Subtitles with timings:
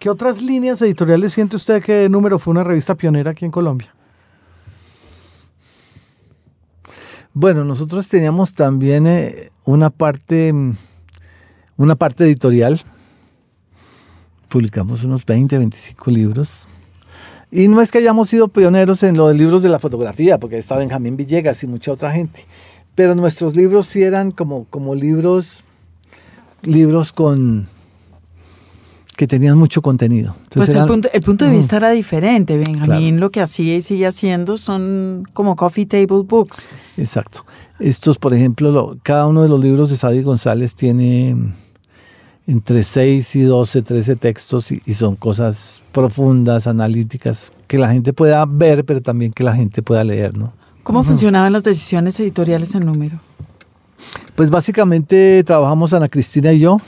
[0.00, 3.94] ¿Qué otras líneas editoriales siente usted que Número fue una revista pionera aquí en Colombia?
[7.34, 10.74] Bueno, nosotros teníamos también eh, una parte, mm,
[11.76, 12.80] una parte editorial.
[14.48, 16.60] Publicamos unos 20, 25 libros.
[17.52, 20.78] Y no es que hayamos sido pioneros en los libros de la fotografía, porque está
[20.78, 22.46] Benjamín Villegas y mucha otra gente.
[22.94, 25.62] Pero nuestros libros sí eran como, como libros,
[26.62, 27.68] libros con,
[29.16, 30.34] que tenían mucho contenido.
[30.50, 32.56] pues el, punto, de vista era diferente.
[32.56, 36.68] Benjamín lo que hacía y sigue haciendo son como coffee table books.
[36.96, 37.44] Exacto.
[37.78, 41.36] Estos, por ejemplo, cada uno de los libros de Sadie González tiene
[42.46, 48.44] entre 6 y 12, 13 textos y, son cosas profundas, analíticas, que la gente pueda
[48.46, 50.52] ver, pero también que la gente pueda leer, ¿no?
[50.82, 53.20] ¿Cómo funcionaban las decisiones editoriales en número?
[54.34, 56.78] Pues básicamente trabajamos Ana Cristina y yo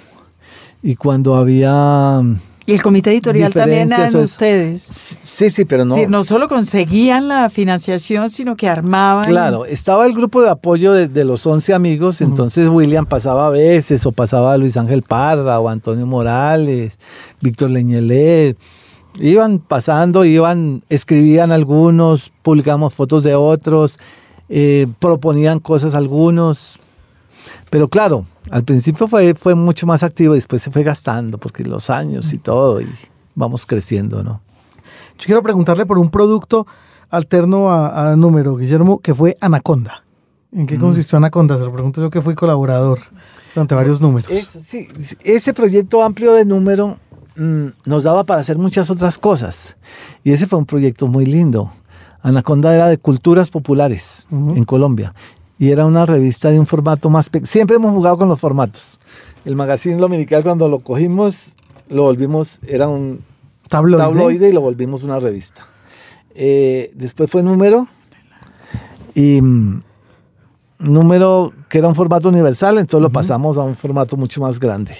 [0.82, 2.20] y cuando había...
[2.64, 5.18] Y el comité editorial también eran ustedes.
[5.22, 5.96] Sí, sí, pero no.
[6.08, 9.24] no solo conseguían la financiación, sino que armaban.
[9.24, 14.06] Claro, estaba el grupo de apoyo de, los 11 amigos, entonces William pasaba a veces,
[14.06, 16.98] o pasaba Luis Ángel Parra, o Antonio Morales,
[17.40, 18.56] Víctor Leñelet.
[19.18, 23.98] Iban pasando, iban, escribían algunos, publicamos fotos de otros,
[24.48, 26.78] eh, proponían cosas algunos.
[27.70, 31.64] Pero claro, al principio fue, fue mucho más activo y después se fue gastando porque
[31.64, 32.86] los años y todo y
[33.34, 34.40] vamos creciendo, ¿no?
[35.18, 36.66] Yo quiero preguntarle por un producto
[37.10, 40.04] alterno a, número, Guillermo, que fue Anaconda.
[40.50, 40.80] ¿En qué mm.
[40.80, 41.56] consistió Anaconda?
[41.56, 43.00] Se lo pregunto yo que fui colaborador
[43.54, 44.32] durante varios números.
[44.32, 44.88] sí,
[45.22, 46.98] ese proyecto amplio de número
[47.36, 49.76] mm, nos daba para hacer muchas otras cosas.
[50.24, 51.70] Y ese fue un proyecto muy lindo.
[52.22, 55.12] Anaconda era de culturas populares en Colombia
[55.58, 57.46] y era una revista de un formato más pequeño.
[57.46, 58.98] Siempre hemos jugado con los formatos.
[59.44, 61.52] El magazine dominical cuando lo cogimos,
[61.88, 63.20] lo volvimos, era un
[63.68, 65.66] tabloide, y lo volvimos una revista.
[66.34, 67.86] Eh, después fue número
[69.14, 69.82] y mm,
[70.78, 74.94] número que era un formato universal, entonces lo pasamos a un formato mucho más grande.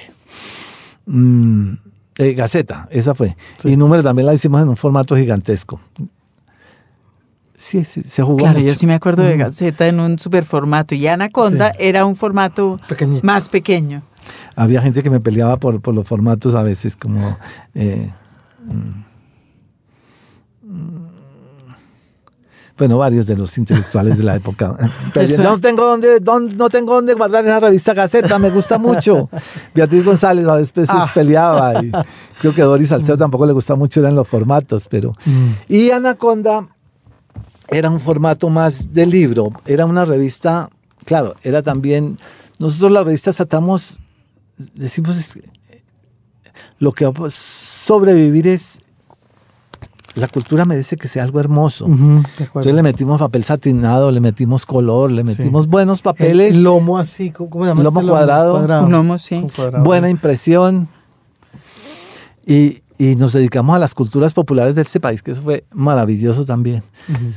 [1.07, 1.75] Mm,
[2.19, 3.37] eh, Gaceta, esa fue.
[3.65, 5.81] Y número también la hicimos en un formato gigantesco.
[7.63, 8.39] Sí, se jugó.
[8.39, 12.17] Claro, yo sí me acuerdo de Gaceta en un super formato y Anaconda era un
[12.17, 12.81] formato
[13.23, 14.03] más pequeño.
[14.57, 17.39] Había gente que me peleaba por, por los formatos a veces, como.
[17.77, 18.11] Eh,
[18.65, 19.03] mm,
[22.77, 24.77] bueno, varios de los intelectuales de la época.
[25.39, 26.21] no tengo dónde,
[26.57, 29.29] no tengo dónde guardar esa revista Gaceta, me gusta mucho.
[29.75, 31.09] Beatriz González a veces ah.
[31.15, 31.93] peleaba y
[32.41, 35.13] creo que Doris Salcedo tampoco le gusta mucho, eran los formatos, pero...
[35.25, 35.51] Mm.
[35.69, 36.67] Y Anaconda
[37.73, 40.71] era un formato más de libro, era una revista,
[41.05, 42.19] claro, era también,
[42.59, 43.99] nosotros la revista tratamos,
[44.75, 45.17] decimos,
[46.79, 48.81] lo que va a sobrevivir es,
[50.15, 51.87] la cultura merece que sea algo hermoso.
[51.87, 56.53] Entonces le metimos papel satinado, le metimos color, le metimos buenos papeles.
[56.53, 57.83] El lomo así, ¿cómo se llama?
[57.83, 58.89] Lomo, este cuadrado, cuadrado.
[58.91, 59.47] lomo, sí.
[59.83, 60.89] Buena impresión.
[62.47, 66.45] Y, y nos dedicamos a las culturas populares de este país, que eso fue maravilloso
[66.45, 66.83] también.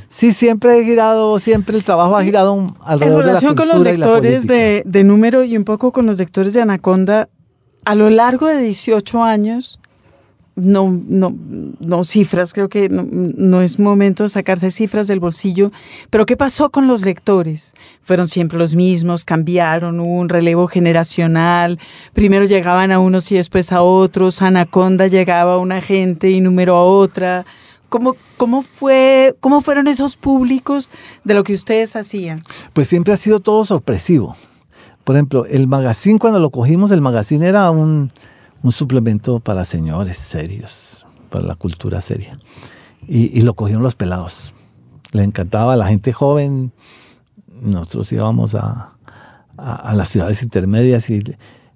[0.08, 3.84] Sí, siempre he girado, siempre el trabajo ha girado alrededor de la cultura con los
[3.84, 7.28] lectores de, de, número y un poco con los lectores de Anaconda,
[7.84, 9.80] a lo largo de 18 años,
[10.56, 11.34] no, no,
[11.80, 15.70] no cifras, creo que no, es momento de sacarse cifras del bolsillo,
[16.08, 17.74] pero ¿qué pasó con los lectores?
[18.00, 21.78] Fueron siempre los mismos, cambiaron, hubo un relevo generacional,
[22.14, 26.74] primero llegaban a unos y después a otros, Anaconda llegaba a una gente y número
[26.74, 27.44] a otra.
[27.90, 30.90] ¿Cómo, cómo, fue, ¿Cómo fueron esos públicos
[31.22, 32.42] de lo que ustedes hacían?
[32.72, 34.36] Pues siempre ha sido todo sorpresivo.
[35.04, 38.10] Por ejemplo, el magazine, cuando lo cogimos, el magazine era un
[38.66, 42.36] un suplemento para señores serios, para la cultura seria.
[43.06, 44.52] Y, lo cogieron los pelados.
[45.12, 46.72] Le encantaba a la gente joven.
[47.62, 48.94] Nosotros íbamos a,
[49.56, 51.22] a, las ciudades intermedias y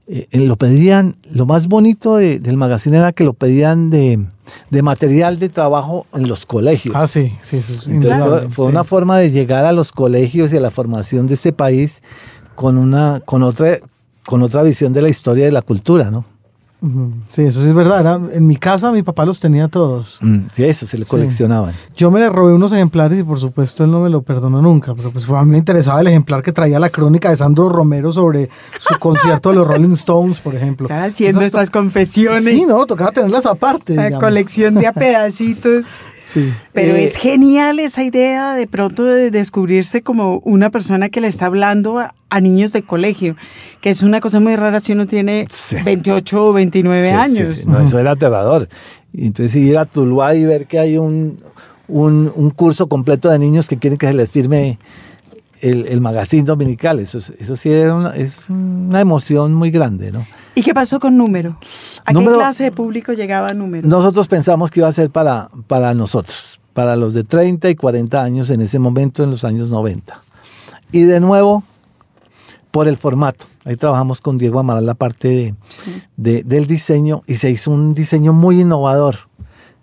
[0.08, 4.26] eh, lo pedían, lo más bonito del magazine era que lo pedían de,
[4.70, 6.96] de, material de trabajo en los colegios.
[6.96, 8.00] Ah, sí, sí, sí.
[8.50, 12.02] fue, una forma de llegar a los colegios y a la formación de este país
[12.56, 13.78] con una, con otra,
[14.26, 16.24] con otra visión de la historia y de la cultura, ¿no?
[17.28, 18.20] Sí, eso sí es verdad.
[18.32, 20.18] en mi casa mi papá los tenía todos.
[20.22, 21.74] Mm, sí, eso, se le coleccionaban.
[21.96, 24.94] Yo me le robé unos ejemplares y por supuesto él no me lo perdonó nunca,
[24.94, 28.12] pero pues a mí me interesaba el ejemplar que traía la crónica de Sandro Romero
[28.12, 28.48] sobre
[28.78, 30.88] su concierto de los Rolling Stones, por ejemplo.
[30.90, 32.44] Haciendo estas confesiones.
[32.44, 33.94] Sí, no, tocaba tenerlas aparte.
[33.94, 35.86] La colección de a pedacitos.
[36.22, 36.52] Sí.
[36.72, 41.46] Pero es genial esa idea de pronto de descubrirse como una persona que le está
[41.46, 43.34] hablando a niños de colegio,
[43.80, 45.76] que es una cosa muy rara si uno tiene Sí.
[45.84, 47.56] 28 o 29 Sí, años.
[47.56, 48.68] sí, no, eso era aterrador.
[49.12, 51.40] Entonces ir a Tuluá y ver que hay un,
[51.88, 54.78] un, un curso completo de niños que quieren que se les firme
[55.60, 60.12] el, el magazine dominical, eso, es- eso sí era una, es una emoción muy grande,
[60.12, 60.24] ¿no?
[60.54, 61.58] ¿Y qué pasó con número?
[62.04, 63.86] ¿A Número- qué clase de público llegaba número?
[63.88, 68.22] Nosotros pensamos que iba a ser para, para nosotros, para los de 30 y 40
[68.22, 70.20] años en ese momento, en los años 90.
[70.92, 71.62] Y de nuevo,
[72.70, 73.46] por el formato.
[73.64, 76.02] Ahí trabajamos con Diego Amaral la parte de, Sí.
[76.16, 79.16] de- del diseño y se hizo un diseño muy innovador.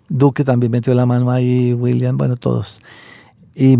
[0.08, 2.80] Duque también metió la mano ahí, William, bueno, todos.
[3.54, 3.76] Y,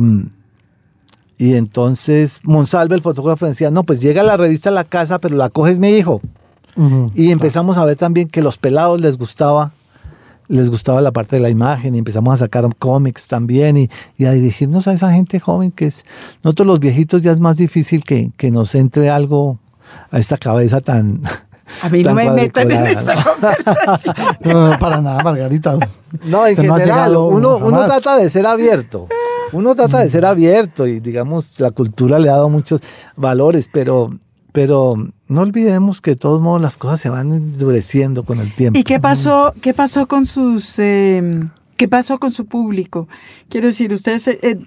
[1.38, 5.36] y entonces Monsalve, el fotógrafo, decía, no, pues llega la revista a la casa, pero
[5.36, 6.20] la coges mi hijo.
[7.16, 9.72] Y empezamos a ver también que los pelados les gustaba,
[10.48, 14.24] les gustaba la parte de la imagen y empezamos a sacar cómics también y, y
[14.24, 16.04] a dirigirnos a esa gente joven que es,
[16.42, 19.58] nosotros los viejitos ya es más difícil que, que nos entre algo
[20.10, 21.22] a esta cabeza tan...
[21.82, 24.14] A mí no me metan en esta conversación.
[24.40, 25.76] No, no, para nada, Margarita.
[26.24, 29.06] No, en no general, llegado uno, uno trata de ser abierto.
[29.52, 32.80] Uno trata de ser abierto y digamos, la cultura le ha dado muchos
[33.16, 34.10] valores, pero,
[34.52, 34.94] pero
[35.28, 38.78] no olvidemos que de todos modos las cosas se van endureciendo con el tiempo.
[38.78, 41.22] ¿Y qué pasó, qué pasó con sus eh,
[41.76, 43.08] qué pasó con su público?
[43.48, 44.58] Quiero decir, ustedes eh, eh,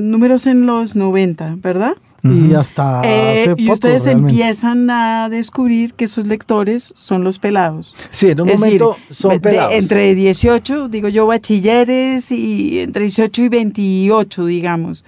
[0.00, 1.92] números en los 90, ¿verdad?
[2.24, 4.32] Y hasta Eh, hace y poco, ustedes realmente.
[4.32, 7.94] empiezan a descubrir que sus lectores son los pelados.
[8.10, 9.72] Sí, en un Es momento decir, son de- pelados.
[9.74, 15.04] entre 18, digo yo, bachilleres y entre 18 y 28, digamos.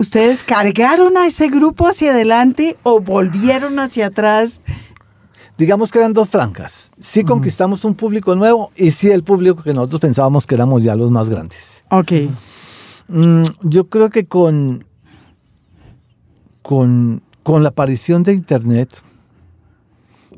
[0.00, 4.62] ¿Ustedes cargaron a ese grupo hacia adelante o volvieron hacia atrás?
[5.58, 6.90] Digamos que eran dos francas.
[6.98, 10.96] Sí conquistamos un público nuevo y sí el público que nosotros pensábamos que éramos ya
[10.96, 11.84] los más grandes.
[11.90, 12.12] Ok.
[13.08, 14.86] Mm, yo creo que con,
[16.62, 19.02] con, con la aparición de Internet,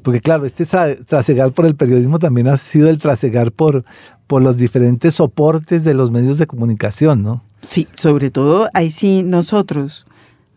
[0.03, 3.85] porque claro, este tra- trasegar por el periodismo también ha sido el trasegar por,
[4.27, 7.45] por los diferentes soportes de los medios de comunicación, ¿no?
[7.63, 10.07] Sí, sobre todo ahí sí nosotros.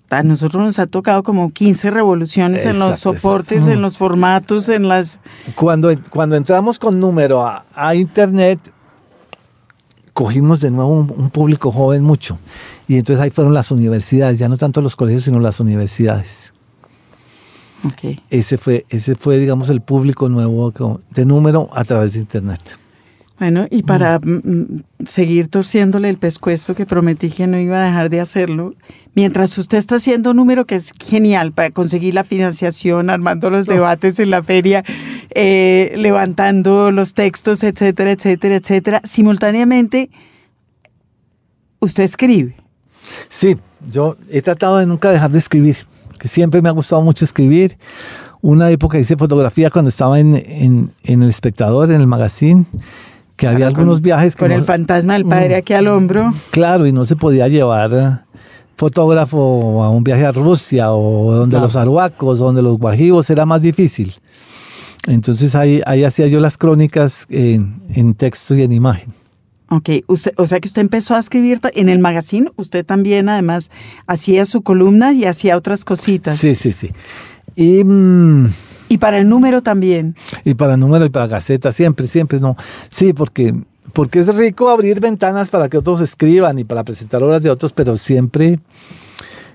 [0.09, 3.73] A nosotros nos ha tocado como 15 revoluciones en los soportes, exacto.
[3.73, 5.19] en los formatos, en las...
[5.55, 8.59] Cuando, cuando entramos con número a, a Internet,
[10.13, 12.37] cogimos de nuevo un, un público joven mucho.
[12.87, 16.53] Y entonces ahí fueron las universidades, ya no tanto los colegios, sino las universidades.
[17.83, 18.19] Ok.
[18.29, 20.71] Ese fue, ese fue digamos, el público nuevo
[21.11, 22.77] de número a través de Internet.
[23.37, 27.85] Bueno, y para mm, mm, seguir torciéndole el pescuezo que prometí que no iba a
[27.85, 28.73] dejar de hacerlo,
[29.13, 34.19] mientras usted está haciendo número que es genial para conseguir la financiación, armando los debates
[34.21, 34.83] en la feria,
[35.31, 40.09] eh, levantando los textos, etcétera, etcétera, etcétera, simultáneamente
[41.79, 42.55] usted escribe.
[43.29, 43.57] Sí,
[43.91, 45.75] yo he tratado de nunca dejar de escribir,
[46.19, 47.77] que siempre me ha gustado mucho escribir.
[48.41, 52.65] Una época hice fotografía cuando estaba en, en- en El Espectador, en el magazine,
[53.35, 56.31] que había Con- algunos viajes que Con no- el fantasma del padre aquí al hombro.
[56.51, 58.17] Claro, y no se podía llevar eh,
[58.77, 61.65] fotógrafo a un viaje a Rusia o donde Claro.
[61.65, 64.13] los arhuacos, donde los guajivos, era más difícil.
[65.07, 69.13] Entonces ahí, ahí hacía yo las crónicas en, en texto y en imagen.
[69.69, 73.71] Ok, usted, o sea que usted empezó a escribir en el magazine, usted también además
[74.07, 76.37] hacía su columna y hacía otras cositas.
[76.37, 76.89] Sí, sí, sí.
[77.55, 78.47] Y, mm,
[78.89, 80.15] Y para el número también.
[80.43, 82.55] y para número y para gaceta, siempre, siempre, no.
[82.91, 83.53] Sí, porque,
[83.93, 87.73] porque es rico abrir ventanas para que otros escriban y para presentar obras de otros,
[87.73, 88.59] pero siempre,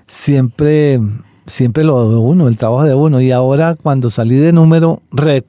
[0.07, 0.99] siempre,
[1.45, 3.21] siempre lo de uno, el trabajo de uno.
[3.21, 5.45] Y ahora cuando salí de número, re-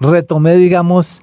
[0.00, 1.20] retomé, digamos,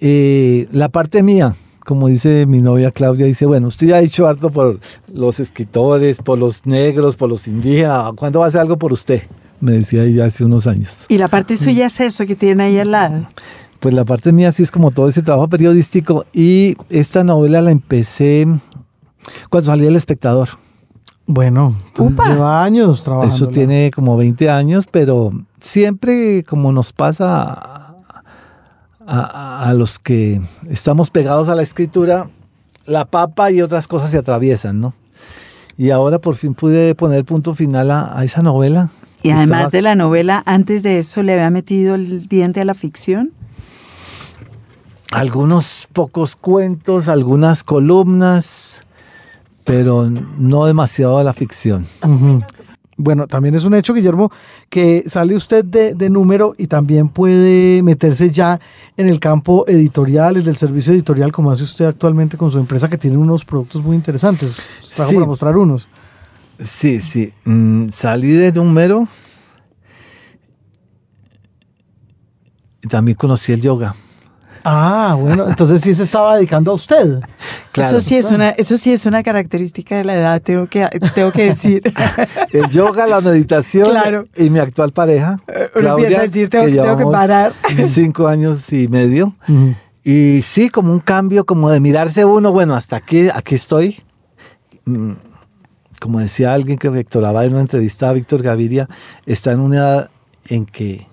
[0.00, 1.54] eh, la parte mía.
[1.84, 4.78] Como dice mi novia Claudia, dice, bueno, usted ya ha dicho harto por
[5.10, 9.22] los escritores, por los negros, por los indígenas, ¿cuándo va a hacer algo por usted?
[9.60, 10.94] Me decía ella hace unos años.
[11.08, 13.28] Y la parte suya es eso que tiene ahí al lado.
[13.80, 17.70] Pues la parte mía sí es como todo ese trabajo periodístico y esta novela la
[17.70, 18.46] empecé
[19.50, 20.48] cuando salí El Espectador.
[21.26, 22.26] Bueno, Upa.
[22.28, 23.34] lleva años trabajando.
[23.34, 27.94] Eso tiene como 20 años, pero siempre como nos pasa a,
[29.06, 32.28] a- a los que estamos pegados a la escritura,
[32.86, 34.94] la papa y otras cosas se atraviesan, ¿no?
[35.76, 38.90] Y ahora por fin pude poner punto final a, a esa novela.
[39.22, 42.64] Y además Estaba- de la novela, antes de eso le había metido el diente a
[42.64, 43.32] la ficción.
[45.10, 48.82] algunos pocos cuentos, algunas columnas,
[49.64, 51.86] pero no demasiado a la ficción.
[53.00, 54.30] Bueno, también es un hecho, Guillermo,
[54.68, 58.60] que sale usted de, de número y también puede meterse ya
[58.96, 62.90] en el campo editorial, el del servicio editorial, como hace usted actualmente con su empresa,
[62.90, 64.58] que tiene unos productos muy intereses.
[64.94, 65.14] Trajo Sí.
[65.16, 65.88] para mostrar unos.
[66.60, 67.32] Sí, sí.
[67.44, 69.08] Mm, salí de número.
[72.82, 73.94] Y también conocí el yoga.
[74.64, 77.20] Ah, bueno, entonces sí se estaba dedicando a usted.
[77.74, 81.30] Eso sí es una, eso sí es una característica de la edad, tengo que, tengo
[81.30, 81.80] que decir.
[82.52, 85.38] el yoga, la meditación y mi actual pareja.
[85.74, 87.52] Claudia, a decir, tengo, que parar.
[87.84, 89.36] Cinco años y medio.
[90.02, 94.02] Y sí, como un cambio, como de mirarse uno, bueno, hasta aquí, aquí estoy.
[96.00, 98.88] Como decía alguien que rectoraba en una entrevista a Víctor Gaviria,
[99.26, 100.10] está en una edad
[100.46, 101.06] en que,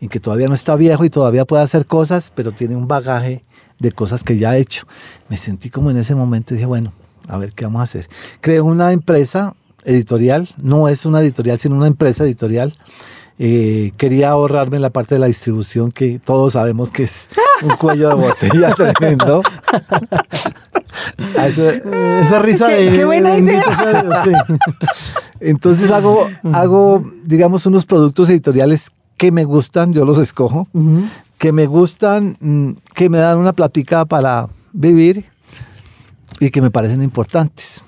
[0.00, 3.44] en que todavía no está viejo y todavía puede hacer cosas, pero tiene un bagaje
[3.78, 4.86] de cosas que ya ha hecho.
[5.28, 6.92] Me sentí como en ese momento y dije, bueno,
[7.28, 8.08] a ver qué vamos a hacer.
[8.40, 12.76] Creo una empresa editorial, no es una editorial, sino una empresa editorial.
[13.40, 17.28] Eh, quería ahorrarme la parte de la distribución que todos sabemos que es
[17.62, 19.42] un cuello de botella tremendo.
[21.36, 22.90] Esa risa de...
[22.90, 23.62] Qué buena idea.
[25.40, 30.68] Entonces hago, hago, digamos, unos productos editoriales que me gustan, yo los escojo,
[31.38, 35.26] que me gustan, mm, que me dan una platica para vivir
[36.40, 37.84] y que me parecen importantes.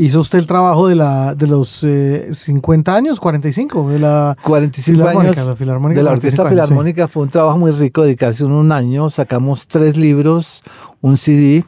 [0.00, 1.86] ¿Hizo usted el trabajo de, la, de los
[2.30, 3.90] 50 eh, años, 45?
[3.90, 5.54] De la 45 años la
[5.90, 7.06] de la Orquesta Filarmónica.
[7.06, 9.10] Fue un trabajo muy rico, dedicarse un año.
[9.10, 10.62] Sacamos tres libros,
[11.02, 11.66] un CD,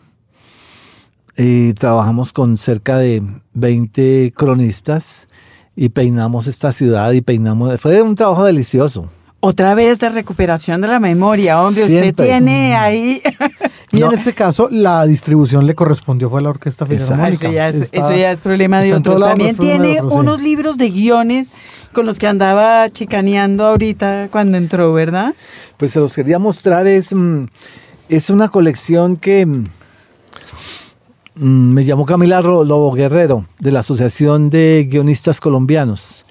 [1.37, 3.23] y trabajamos con cerca de
[3.55, 5.29] 20 cronistas
[5.75, 7.81] y peinamos esta ciudad y peinamos.
[7.81, 9.09] Fue un trabajo delicioso.
[9.45, 13.21] Otra vez de recuperación de la memoria, hombre, usted tiene ahí...
[13.91, 17.49] Y en este caso, la distribución le correspondió fue a la Orquesta Filarmónica.
[17.49, 19.21] Eso ya es, eso ya es problema de otros.
[19.21, 21.53] También tiene unos libros de guiones
[21.93, 25.35] con los que andaba chicaneando ahorita cuando entró, ¿verdad?
[25.77, 27.47] Pues se los quería mostrar, es, mm,
[28.09, 29.67] es una colección que mm, mm,
[31.35, 36.25] me llamó Camila Lobo Guerrero, de la Asociación de Guionistas Colombianos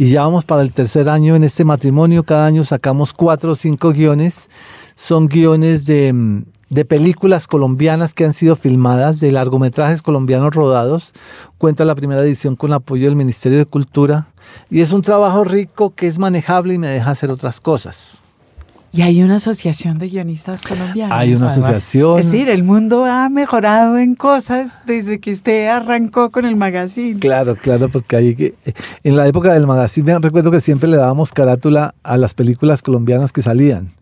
[0.00, 2.22] y ya vamos para el tercer año en este matrimonio.
[2.22, 4.48] Cada año sacamos cuatro o cinco guiones.
[4.94, 11.12] Son guiones de, mm, de películas colombianas que han sido filmadas, de largometrajes colombianos rodados.
[11.58, 14.28] Cuenta la primera edición con apoyo del Ministerio de Cultura.
[14.70, 18.18] Y es un trabajo rico que es manejable y me deja hacer otras cosas.
[18.90, 21.16] Y hay una asociación de guionistas colombianos.
[21.16, 22.18] Hay una asociación.
[22.18, 27.20] Es decir, el mundo ha mejorado en cosas desde que usted arrancó con el magazine.
[27.20, 28.54] Claro, claro, porque hay
[29.04, 33.32] en la época del magazine recuerdo que siempre le dábamos carátula a las películas colombianas
[33.32, 33.92] que salían.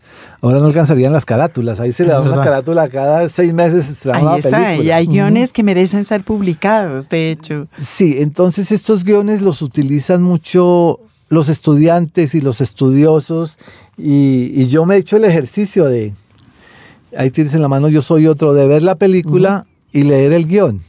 [0.41, 4.07] Ahora no alcanzarían las carátulas, ahí se le da una carátula cada seis meses.
[4.07, 7.69] Ahí está, y hay guiones que merecen ser publicados, de hecho.
[7.79, 13.57] Sí, entonces estos guiones los utilizan mucho los estudiantes y los estudiosos
[13.99, 16.15] y, yo me he hecho el ejercicio de,
[17.17, 20.47] ahí tienes en la mano yo soy otro, de ver la película y leer el
[20.47, 20.83] guion.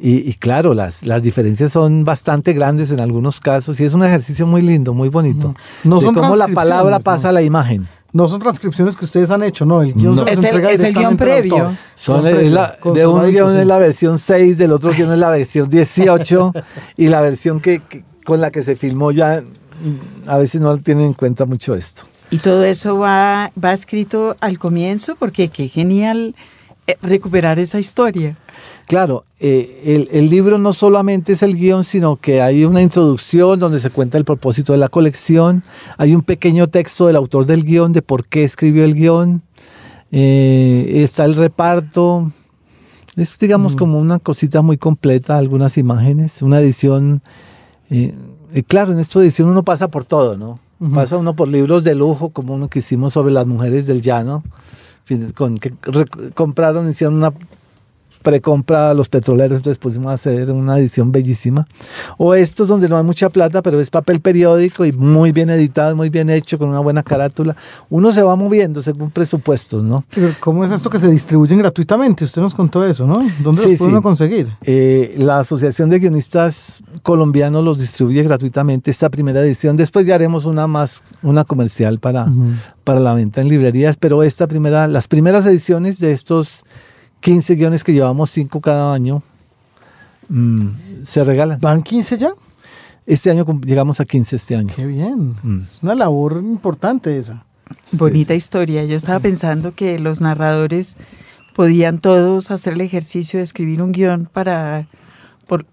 [0.00, 4.46] Y, claro, las, las diferencias son bastante grandes en algunos casos y es un ejercicio
[4.46, 5.56] muy lindo, muy bonito.
[5.82, 7.88] No son cómo la palabra pasa a la imagen.
[8.12, 9.82] No son transcripciones que ustedes han hecho, no.
[9.82, 11.76] El guion se es, el, es el guion previo.
[11.96, 16.52] Son de un guion es la versión 6, del otro guion es la versión 18
[16.96, 17.82] y la versión que,
[18.28, 19.42] con la que se filmó ya
[20.26, 22.02] a veces no tienen en cuenta mucho esto.
[22.30, 26.34] Y todo eso va, va escrito al comienzo, porque qué genial
[26.86, 28.36] eh, recuperar esa historia.
[28.86, 33.78] Claro, eh, el, libro no solamente es el guion, sino que hay una introducción donde
[33.78, 35.62] se cuenta el propósito de la colección,
[35.96, 39.40] hay un pequeño texto del autor del guion de por qué escribió el guion,
[40.12, 42.30] eh, está el reparto,
[43.16, 43.78] es digamos mm.
[43.78, 47.22] como una cosita muy completa, algunas imágenes, una edición
[48.66, 50.58] claro, en esta edición uno pasa por todo, ¿no?
[50.94, 54.44] Pasa uno por libros de lujo, como uno que hicimos sobre las mujeres del llano,
[55.34, 55.72] con, que
[56.34, 57.32] compraron, hicieron una
[58.28, 61.66] precompra a los petroleros, entonces pusimos a hacer una edición bellísima.
[62.18, 65.96] O estos donde no hay mucha plata, pero es papel periódico y muy bien editado,
[65.96, 67.56] muy bien hecho, con una buena carátula.
[67.88, 70.04] Uno se va moviendo según presupuestos, ¿no?
[70.40, 72.26] ¿Cómo es esto que se distribuyen gratuitamente?
[72.26, 73.22] Usted nos contó eso, ¿no?
[73.38, 74.50] ¿Dónde los puede uno conseguir?
[74.60, 79.78] Eh, la Asociación de Guionistas Colombianos los distribuye gratuitamente esta primera edición.
[79.78, 82.30] Después ya haremos una más, una comercial para,
[82.84, 86.64] para la venta en librerías, pero esta primera, las primeras ediciones de estos
[87.20, 89.22] 15 guiones que llevamos, 5 cada año,
[90.28, 90.68] mm,
[91.04, 91.60] se regalan.
[91.60, 92.30] ¿Van 15 ya?
[93.06, 94.74] Este año llegamos a 15 este año.
[94.74, 95.34] Qué bien.
[95.42, 95.60] Mm.
[95.62, 97.46] Es una labor importante esa.
[97.92, 98.84] Bonita historia.
[98.84, 100.96] Yo estaba pensando que los narradores
[101.54, 104.86] podían todos hacer el ejercicio de escribir un guion para
[105.46, 105.66] por,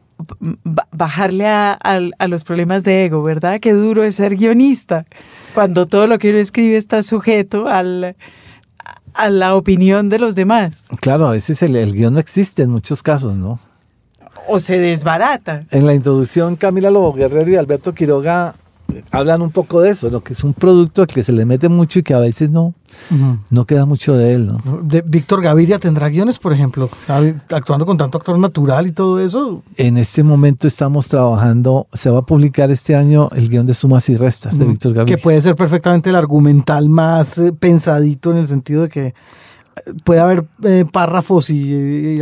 [0.92, 3.60] bajarle a, a, los problemas de ego, ¿verdad?
[3.60, 5.06] Qué duro es ser guionista,
[5.54, 8.16] cuando todo lo que uno escribe está sujeto al,
[9.14, 10.90] a la opinión de los demás.
[11.00, 13.60] Claro, a veces el, el guion no existe en muchos casos, ¿no?
[14.48, 15.66] o se desbarata.
[15.72, 18.56] En la introducción, Camila Lobo Guerrero y Alberto Quiroga
[19.12, 21.70] hablan un poco de eso, lo que es un producto al que se le mete
[21.70, 22.74] mucho y que a veces no,
[23.50, 24.48] no queda mucho de él.
[24.48, 24.82] ¿no?
[24.84, 26.90] De Víctor Gaviria tendrá guiones, por ejemplo,
[27.50, 29.64] actuando con tanto actor natural y todo eso.
[29.78, 34.08] En este momento estamos trabajando, se va a publicar este año el guion de Sumas
[34.10, 35.16] y Restas de Víctor Gaviria.
[35.16, 39.14] Que puede ser perfectamente el argumental más eh, pensadito en el sentido de que
[40.04, 42.20] puede haber eh, párrafos y,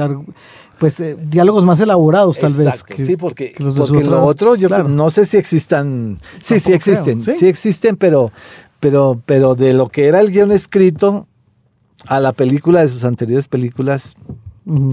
[0.84, 2.84] pues eh, diálogos más elaborados tal vez.
[2.94, 7.48] sí, porque, los porque lo otro yo no sé si existan, sí, sí existen, ¿sí?
[7.48, 8.34] existen, pero,
[8.82, 11.26] pero, pero de lo que era el guion escrito
[12.06, 14.16] a la película de sus anteriores películas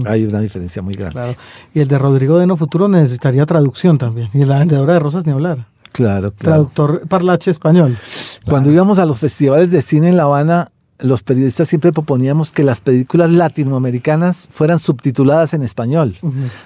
[0.05, 1.35] hay una diferencia muy grande.
[1.73, 4.29] Y el de Rodrigo de No Futuro necesitaría traducción también.
[4.33, 5.65] Y la vendedora de rosas ni hablar.
[5.91, 6.71] Claro, claro.
[6.71, 7.97] Traductor parlache español.
[8.45, 10.70] Cuando íbamos a los festivales de cine en La Habana,
[11.01, 16.17] los periodistas siempre proponíamos que las películas latinoamericanas fueran subtituladas en español,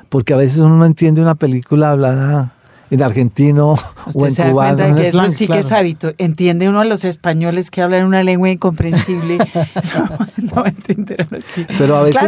[0.10, 2.54] porque a veces uno no entiende una película hablada
[2.92, 3.78] en argentino
[4.14, 4.96] o en cubano.
[4.96, 6.14] que eso sí que es hábito.
[6.18, 9.38] Entiende uno a los españoles que hablan una lengua incomprensible.
[10.38, 11.46] no, entender a los
[11.78, 12.22] Pero a veces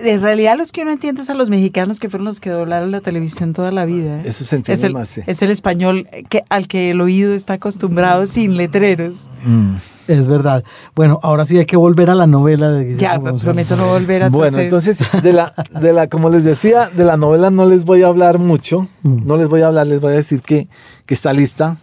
[0.00, 2.90] En realidad los que uno entiende es a los mexicanos que fueron los que doblaron
[2.90, 4.20] la televisión toda la vida.
[4.20, 4.22] ¿eh?
[4.26, 5.18] Eso se entiende es el, más.
[5.18, 9.28] Es el español que, al que el oído está acostumbrado sin letreros.
[9.44, 9.76] Mm.
[10.08, 10.64] Es verdad.
[10.94, 14.28] Bueno, ahora sí hay que volver a la novela de Ya, prometo no volver a
[14.30, 18.02] Bueno, entonces, de la, de la, como les decía, de la novela no les voy
[18.02, 18.88] a hablar mucho.
[19.02, 19.26] Mm.
[19.26, 20.66] No les voy a hablar, les voy a decir que,
[21.04, 21.76] que está lista,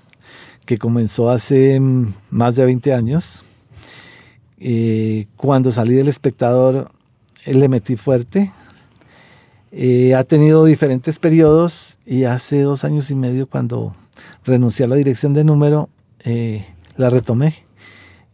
[0.66, 3.46] que comenzó hace mm, más de 20 años.
[4.58, 6.90] Eh, cuando salí del espectador,
[7.46, 8.52] eh, le metí fuerte.
[9.72, 13.96] Eh, ha tenido diferentes periodos y hace dos años y medio, cuando
[14.46, 15.90] renuncié a la dirección de número,
[16.98, 17.65] la retomé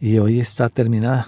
[0.01, 1.27] y hoy está terminada.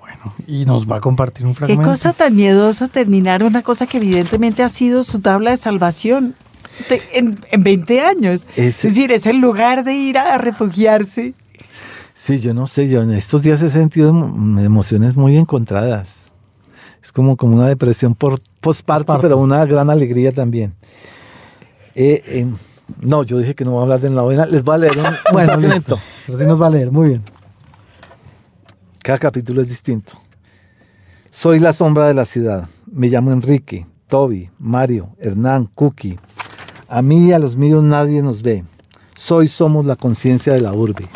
[0.00, 1.80] Bueno, y nos va a compartir un fragmento.
[1.80, 6.34] Qué cosa tan miedosa terminar una cosa que evidentemente ha sido su tabla de salvación
[7.14, 8.44] en, en 20 años.
[8.56, 11.34] Es, decir, es el lugar de ir a refugiarse.
[12.12, 16.24] Sí, yo no sé, yo en estos días he sentido emociones muy encontradas.
[17.02, 20.74] Es como, como una depresión por postparto, pero una gran alegría también.
[21.94, 22.46] Eh,
[23.00, 24.46] no, yo dije que no voy a hablar de la novela.
[24.46, 25.98] Les voy a leer un, bueno, listo.
[26.26, 27.22] Pero sí nos va a leer, muy bien.
[29.02, 30.12] Cada capítulo es distinto.
[31.32, 32.68] Soy la sombra de la ciudad.
[32.86, 36.20] Me llamo Enrique, Toby, Mario, Hernán, Cookie.
[36.88, 38.64] A mí y a los míos nadie nos ve.
[39.16, 41.08] Soy somos la conciencia de la urbe.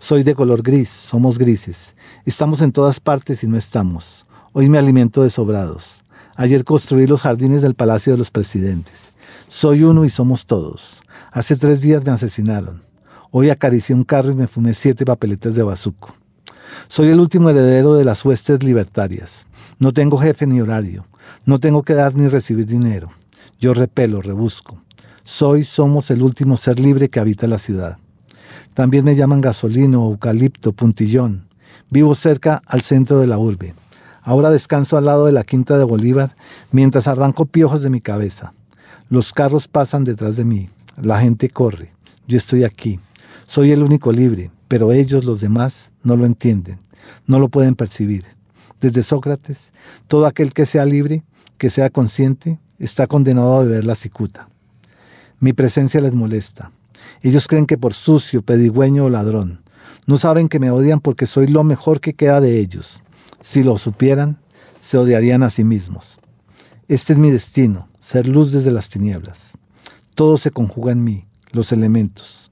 [0.00, 1.94] Soy de color gris, somos grises.
[2.24, 4.26] Estamos en todas partes y no estamos.
[4.52, 5.92] Hoy me alimento de sobrados.
[6.34, 9.14] Ayer construí los jardines del Palacio de los Presidentes.
[9.46, 10.96] Soy uno y somos todos.
[11.30, 12.82] Hace tres días me asesinaron.
[13.30, 16.16] Hoy acaricié un carro y me fumé siete papeletas de bazuco.
[16.88, 19.46] Soy el último heredero de las huestes libertarias.
[19.78, 21.06] No tengo jefe ni horario.
[21.44, 23.10] No tengo que dar ni recibir dinero.
[23.60, 24.80] Yo repelo, rebusco.
[25.24, 27.98] Soy, somos el último ser libre que habita la ciudad.
[28.74, 31.48] También me llaman gasolino, eucalipto, puntillón.
[31.90, 33.74] Vivo cerca al centro de la urbe.
[34.22, 36.36] Ahora descanso al lado de la quinta de Bolívar
[36.70, 38.52] mientras arranco piojos de mi cabeza.
[39.10, 40.70] Los carros pasan detrás de mí.
[41.00, 41.92] La gente corre.
[42.26, 43.00] Yo estoy aquí.
[43.46, 46.78] Soy el único libre, pero ellos, los demás, no lo entienden,
[47.26, 48.24] no lo pueden percibir.
[48.80, 49.72] Desde Sócrates,
[50.06, 51.24] todo aquel que sea libre,
[51.56, 54.48] que sea consciente, está condenado a beber la cicuta.
[55.40, 56.70] Mi presencia les molesta.
[57.22, 59.62] Ellos creen que por sucio, pedigüeño o ladrón.
[60.06, 63.02] No saben que me odian porque soy lo mejor que queda de ellos.
[63.42, 64.38] Si lo supieran,
[64.80, 66.18] se odiarían a sí mismos.
[66.88, 69.38] Este es mi destino, ser luz desde las tinieblas.
[70.14, 72.50] Todo se conjuga en mí, los elementos.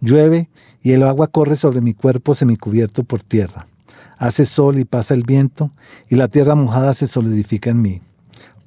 [0.00, 0.50] Llueve
[0.86, 3.66] y el agua corre sobre mi cuerpo semicubierto por tierra.
[4.18, 5.72] Hace sol y pasa el viento,
[6.08, 8.02] y la tierra mojada se solidifica en mí.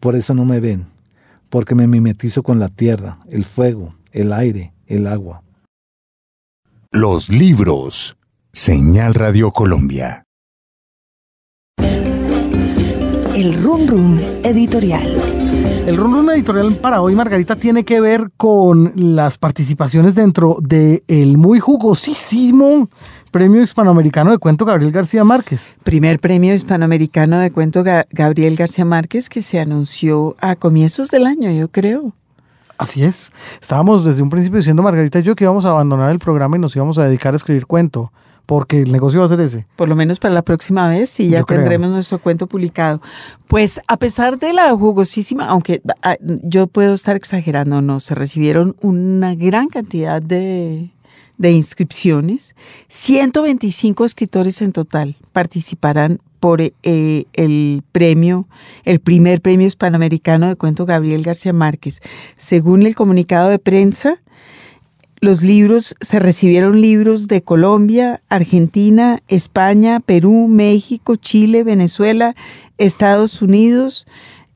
[0.01, 0.87] Por eso no me ven,
[1.49, 5.43] porque me mimetizo con la tierra, el fuego, el aire, el agua.
[6.91, 8.17] Los libros.
[8.51, 10.25] Señal Radio Colombia.
[13.33, 15.18] El Run Run Editorial.
[15.89, 21.37] El run editorial para hoy, Margarita, tiene que ver con las participaciones dentro del el
[21.37, 22.89] muy jugosísimo
[23.31, 25.77] Premio Hispanoamericano de Cuento Gabriel García Márquez.
[25.83, 31.51] Primer Premio Hispanoamericano de Cuento Gabriel García Márquez que se anunció a comienzos del año,
[31.51, 32.13] yo creo.
[32.77, 33.31] Así es.
[33.61, 36.59] Estábamos desde un principio diciendo, Margarita y yo, que íbamos a abandonar el programa y
[36.59, 38.11] nos íbamos a dedicar a escribir cuento
[38.49, 39.67] porque el negocio va a ser ese.
[39.75, 42.99] Por lo menos para la próxima vez, sí, ya tendremos nuestro cuento publicado.
[43.47, 48.75] Pues a pesar de la jugosísima, aunque ah, yo puedo estar exagerando, no, se recibieron
[48.81, 50.89] una gran cantidad de,
[51.37, 52.55] de inscripciones.
[52.87, 56.73] 125 escritores en total participarán por eh,
[57.33, 58.47] el premio,
[58.83, 62.01] el primer premio hispanoamericano de cuento Gabriel García Márquez.
[62.35, 64.23] Según el comunicado de prensa,
[65.21, 72.35] los libros, se recibieron libros de Colombia, Argentina, España, Perú, México, Chile, Venezuela,
[72.77, 74.07] Estados Unidos,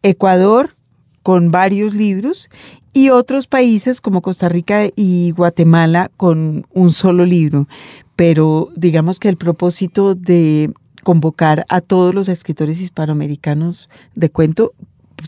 [0.03, 0.75] Ecuador,
[1.21, 2.49] con varios libros,
[2.93, 7.67] y otros países como Costa Rica y Guatemala con un solo libro.
[8.15, 10.71] Pero digamos que el propósito de
[11.03, 14.73] convocar a todos los escritores hispanoamericanos de cuento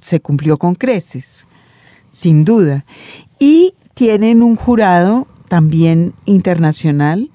[0.02, 1.48] se cumplió con creces,
[2.10, 2.86] sin duda.
[3.40, 7.32] Y tienen un jurado también internacional,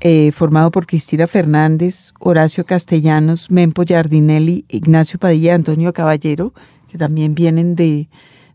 [0.00, 6.52] eh, formado por Cristina Fernández, Horacio Castellanos, Mempo Giardinelli, Ignacio Padilla, Antonio Caballero,
[6.88, 8.08] que también vienen de,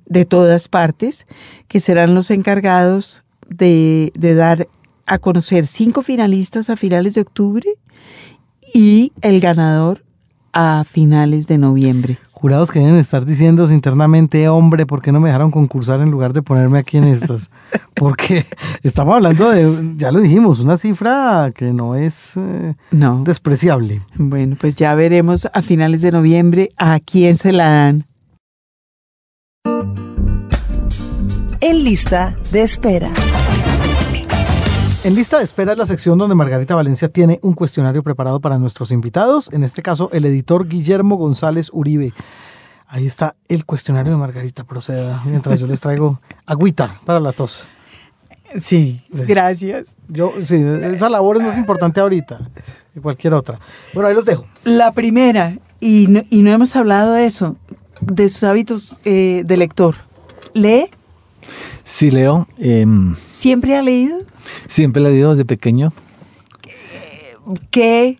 [0.06, 1.26] de todas partes,
[1.68, 4.68] que serán los encargados de, de dar
[5.06, 7.68] a conocer cinco finalistas a finales de octubre
[8.74, 10.06] y el ganador
[10.54, 12.20] a finales de noviembre.
[12.44, 16.34] Jurados que deben estar diciéndose internamente, hombre, ¿por qué no me dejaron concursar en lugar
[16.34, 17.50] de ponerme aquí en estas?
[17.96, 18.46] Porque
[18.82, 23.24] estamos hablando de, ya lo dijimos, una cifra que no es eh, No.
[23.24, 24.02] despreciable.
[24.16, 28.06] Bueno, pues ya veremos a finales de noviembre a quién se la dan.
[31.62, 33.10] En lista de espera.
[35.04, 38.58] En lista de espera es la sección donde Margarita Valencia tiene un cuestionario preparado para
[38.58, 42.14] nuestros invitados, en este caso el editor Guillermo González Uribe.
[42.88, 47.68] Ahí está el cuestionario de Margarita, proceda, mientras yo les traigo agüita para la tos.
[48.58, 49.24] Sí, Sí.
[49.28, 49.96] gracias.
[50.08, 52.40] Yo, sí, esa labor es más importante ahorita
[52.94, 53.60] que cualquier otra.
[53.94, 54.46] Bueno, ahí los dejo.
[54.64, 57.58] La primera, y no, y no hemos hablado de eso,
[58.00, 59.96] de sus hábitos eh, de lector.
[60.54, 60.92] ¿Lee?
[61.84, 62.48] Sí, Leo.
[62.58, 64.18] em, ¿Siempre ha leído?
[64.68, 65.94] siempre le digo desde pequeño.
[67.72, 68.20] ¿Qué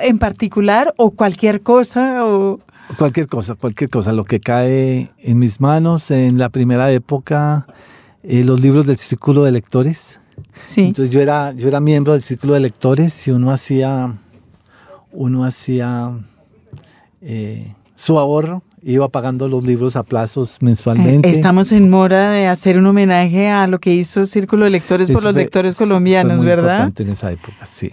[0.00, 2.26] en particular o cualquier cosa?
[2.26, 2.60] O...
[2.98, 6.10] Cualquier cosa, cualquier cosa, lo que cae en mis manos.
[6.10, 7.66] En la primera época,
[8.22, 10.20] eh, los libros del Círculo de Lectores.
[10.64, 10.82] Sí.
[10.82, 14.18] Entonces yo era, yo era miembro del Círculo de Lectores y uno hacía,
[15.12, 16.12] uno hacía
[17.20, 21.30] eh, su ahorro, iba pagando los libros a plazos mensualmente.
[21.30, 25.18] Estamos en mora de hacer un homenaje a lo que hizo Círculo de Lectores por
[25.18, 26.72] Eso los fue- lectores fue colombianos, muy ¿verdad?
[26.74, 27.90] importante en esa época, sí.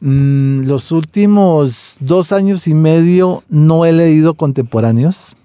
[0.00, 5.36] Mm, los últimos dos años y medio no he leído contemporáneos.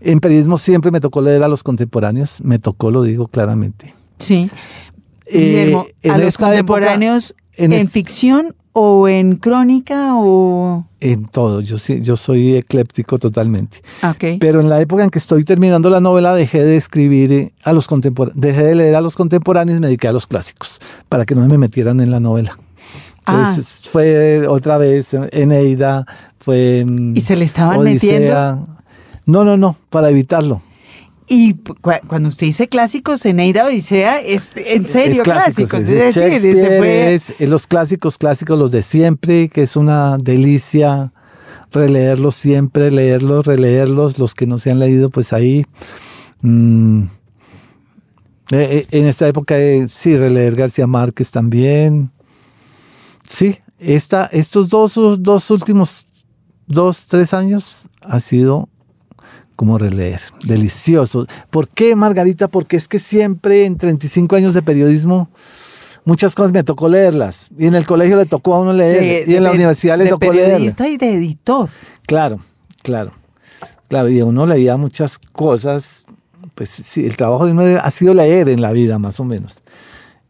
[0.00, 3.94] En periodismo siempre me tocó leer a los contemporáneos, me tocó, lo digo claramente.
[4.18, 4.50] Sí.
[5.26, 10.86] Eh, Guillermo, ¿a los contemporáneos época, en, ficción o en crónica o...?
[11.00, 13.82] En todo, yo, yo soy ecléptico totalmente.
[14.02, 14.38] Ah, Ok.
[14.40, 17.72] Pero en la época en que estoy terminando la novela dejé de escribir eh, a
[17.72, 21.24] los contemporáneos, dejé de leer a los contemporáneos y me dediqué a los clásicos, para
[21.24, 22.58] que no me metieran en la novela.
[23.28, 26.06] Entonces fue otra vez Eneida,
[26.38, 28.60] fue mm, ¿Y se le estaban Odisea.
[29.26, 30.62] No, no, no, para evitarlo.
[31.28, 31.74] Y cu-
[32.06, 35.80] cuando usted dice clásicos, Eneida Odisea, es en serio Es clásicos.
[35.80, 39.62] es Es, decir, se Shakespeare, fue- es, es los clásicos, clásicos, los de siempre, que
[39.62, 41.12] es una delicia
[41.72, 45.66] releerlos siempre, leerlos, releerlos, los que no se han leído, pues ahí.
[46.42, 47.02] mm,
[48.52, 52.12] eh, eh, en esta época, eh, sí, releer García Márquez también.
[53.28, 56.06] Sí, esta, estos dos, dos últimos,
[56.68, 58.68] dos, tres años ha sido
[59.56, 61.26] como releer, delicioso.
[61.50, 62.48] ¿Por qué, Margarita?
[62.48, 65.28] Porque es que siempre en 35 años de periodismo,
[66.04, 67.48] muchas cosas me tocó leerlas.
[67.58, 69.98] Y en el colegio le tocó a uno leer, de- y en la de- universidad
[69.98, 70.52] le de tocó leer.
[70.52, 71.68] periodista y de editor.
[72.06, 72.40] Claro,
[72.82, 73.12] claro.
[73.88, 76.04] Claro, y uno leía muchas cosas.
[76.54, 79.56] Pues sí, el trabajo de uno ha sido leer en la vida, más o menos.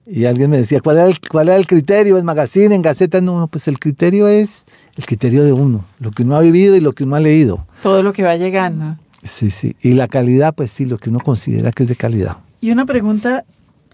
[0.08, 3.20] Y alguien me decía, ¿cuál era el, cuál era el criterio en magazine, en gaceta?
[3.20, 4.64] No, pues el criterio es
[4.96, 7.66] el criterio de uno, lo que uno ha vivido y lo que uno ha leído.
[7.82, 8.96] Todo lo que va llegando.
[9.26, 9.76] Sí, sí.
[9.82, 12.38] Y la calidad, pues sí, lo que uno considera que es de calidad.
[12.60, 13.44] Y una pregunta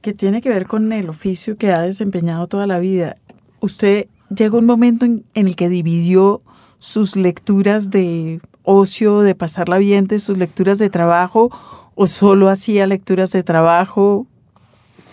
[0.01, 3.16] que tiene que ver con el oficio que ha desempeñado toda la vida.
[3.61, 6.42] ¿Usted llegó un momento en, en el que dividió
[6.79, 11.51] sus lecturas de ocio, de pasarla bien, de sus lecturas de trabajo,
[11.95, 14.27] o solo hacía lecturas de trabajo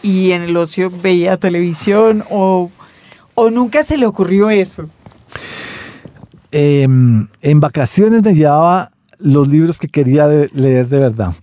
[0.02, 2.72] y en el ocio veía televisión, o,
[3.36, 4.90] o nunca se le ocurrió eso?
[6.52, 11.34] Em, en vacaciones me llevaba los libros que quería de- leer de verdad.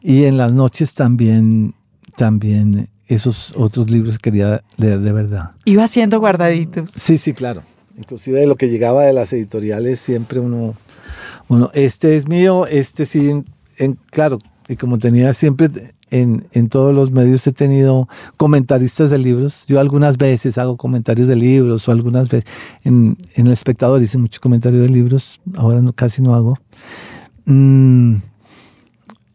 [0.00, 1.74] Y en las noches también,
[2.16, 5.52] también esos otros libros que quería leer de verdad.
[5.64, 6.90] Iba haciendo guardaditos.
[6.90, 7.62] Sí, sí, claro.
[7.96, 10.74] Inclusive de lo que llegaba de las editoriales, siempre uno,
[11.48, 13.46] uno este es mío, este sí, en,
[13.78, 14.38] en- claro,
[14.68, 15.70] y como tenía siempre
[16.10, 19.64] en, en, todos los medios he tenido comentaristas de libros.
[19.66, 22.48] Yo algunas veces hago comentarios de libros o algunas veces
[22.84, 26.58] en, en El Espectador hice muchos comentarios de libros, ahora no, casi no hago.
[27.44, 28.16] Mm,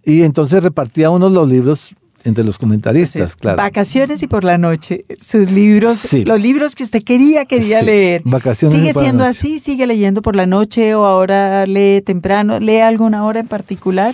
[0.05, 3.57] y entonces repartía unos los libros entre los comentaristas, claro.
[3.57, 8.21] Vacaciones y por la noche, sus libros, los libros que usted quería, quería leer.
[8.25, 9.37] Vacaciones ¿Sigue y por la siendo noche.
[9.39, 9.59] así?
[9.59, 12.59] ¿Sigue leyendo por la noche o ahora lee temprano?
[12.59, 14.13] ¿Lee alguna hora en particular?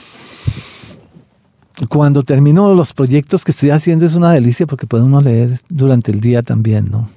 [1.86, 6.12] Cuando termino los proyectos que estoy haciendo es una delicia porque puede uno leer durante
[6.12, 7.10] el día también, ¿no?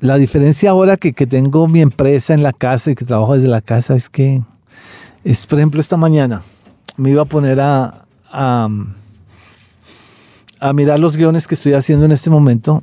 [0.00, 3.48] La diferencia ahora que, que tengo mi empresa en la casa y que trabajo desde
[3.48, 4.42] la casa es que,
[5.22, 6.42] es, por ejemplo, esta mañana
[6.96, 8.68] me iba a poner a, a,
[10.74, 12.82] mirar los guiones que estoy haciendo en este momento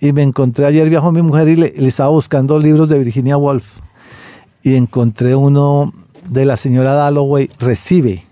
[0.00, 3.36] y me encontré, ayer viajó mi mujer y le, le estaba buscando libros de Virginia
[3.36, 3.80] Woolf
[4.62, 5.92] y encontré uno
[6.28, 8.24] de la señora Dalloway, Recibe,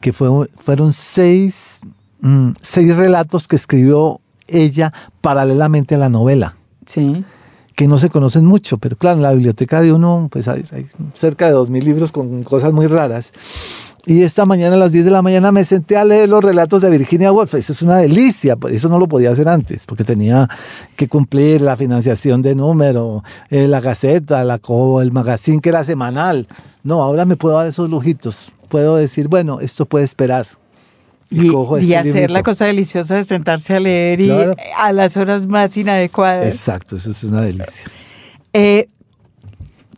[0.00, 1.80] que fue, fueron seis,
[2.20, 7.24] mm, seis relatos que escribió ella paralelamente a la novela, Sí.
[7.76, 10.86] que no se conocen mucho, pero claro, en la biblioteca de uno pues hay, hay
[11.14, 13.32] cerca de dos mil libros con cosas muy raras.
[14.06, 16.80] Y esta mañana a las 10 de la mañana me senté a leer los relatos
[16.80, 17.52] de Virginia Woolf.
[17.54, 20.48] Eso es una delicia, por eso no lo podía hacer antes, porque tenía
[20.96, 25.84] que cumplir la financiación de número, eh, la gaceta, la co- el magazine que era
[25.84, 26.48] semanal.
[26.82, 28.50] No, ahora me puedo dar esos lujitos.
[28.70, 30.46] Puedo decir, bueno, esto puede esperar.
[31.28, 34.52] Y, cojo y este hacer la cosa deliciosa de sentarse a leer Claro.
[34.56, 36.54] y a las horas más inadecuadas.
[36.54, 37.84] Exacto, eso es una delicia.
[38.52, 38.86] Eh,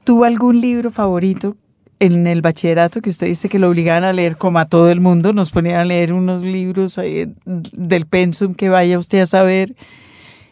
[0.04, 1.56] ¿Tuvo algún libro favorito
[2.00, 5.00] en el bachillerato que usted dice que lo obligaban a leer como a todo el
[5.00, 5.32] mundo?
[5.32, 9.76] Nos ponían a leer unos libros eh, del pensum que vaya usted a saber.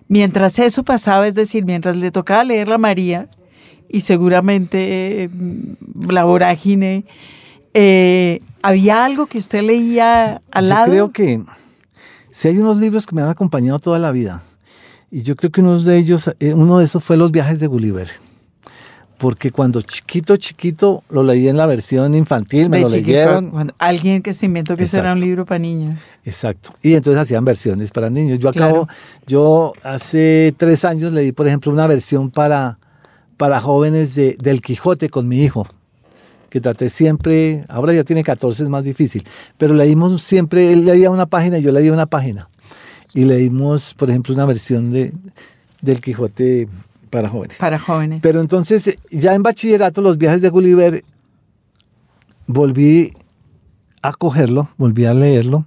[0.08, 3.28] Mientras eso pasaba, es decir, mientras le tocaba leer la María
[3.88, 5.30] y seguramente eh,
[6.08, 7.04] la vorágine,
[7.74, 10.86] eh, ¿había algo que usted leía al yo lado?
[10.90, 11.42] creo que
[12.30, 14.42] si hay unos libros que me han acompañado toda la vida,
[15.10, 17.66] y yo creo que uno de ellos, eh, uno de esos fue Los viajes de
[17.66, 18.08] Gulliver.
[19.18, 23.50] Porque cuando chiquito, chiquito, lo leí en la versión infantil, me De lo chiquito, leyeron.
[23.50, 26.16] cuando alguien que se inventó que eso era un libro para niños.
[26.24, 26.70] Exacto.
[26.82, 28.38] Y entonces hacían versiones para niños.
[28.38, 28.98] Yo acabo, Claro.
[29.26, 32.78] yo hace tres años leí, por ejemplo, una versión para,
[33.36, 35.66] para jóvenes de, del Quijote con mi hijo,
[36.50, 39.24] que traté siempre, ahora ya tiene 14, es más difícil,
[39.56, 42.48] pero leímos siempre, él leía una página y yo leía una página.
[43.14, 45.12] Y leímos, por ejemplo, una versión de,
[45.80, 46.68] del Quijote
[47.08, 47.56] para jóvenes.
[47.58, 48.20] Para jóvenes.
[48.22, 51.04] Pero entonces, ya en bachillerato, los viajes de Gulliver,
[52.46, 53.12] volví
[54.02, 55.66] a cogerlo, volví a leerlo,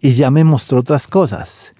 [0.00, 1.72] y ya me mostró otras cosas.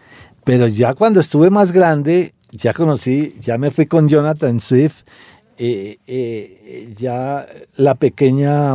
[0.44, 5.03] Pero ya cuando estuve más grande, ya conocí, ya me fui con Jonathan Swift,
[5.59, 8.75] eh, eh, ya la pequeña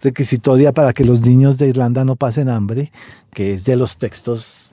[0.00, 2.92] requisitoria para que los niños de Irlanda no pasen hambre,
[3.32, 4.70] que es de los textos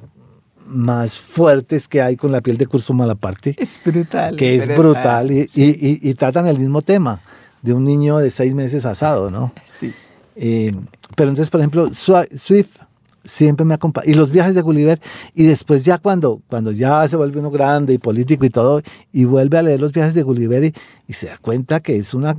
[0.68, 4.36] más fuertes que hay con la piel de curso Malaparte Es brutal.
[4.36, 7.22] que es brutal y, y- y- y tratan el mismo tema
[7.62, 9.52] de un niño de seis meses asado, ¿no?
[9.64, 9.94] Sí.
[10.36, 10.72] Eh,
[11.16, 12.78] pero entonces, por ejemplo, Swift
[13.26, 14.10] siempre me acompaña.
[14.10, 15.00] Y los viajes de Gulliver,
[15.34, 19.26] y después ya cuando, cuando ya se vuelve uno grande y político y todo, y
[19.26, 20.74] vuelve a leer los viajes de Gulliver y,
[21.08, 22.36] y se da cuenta que es una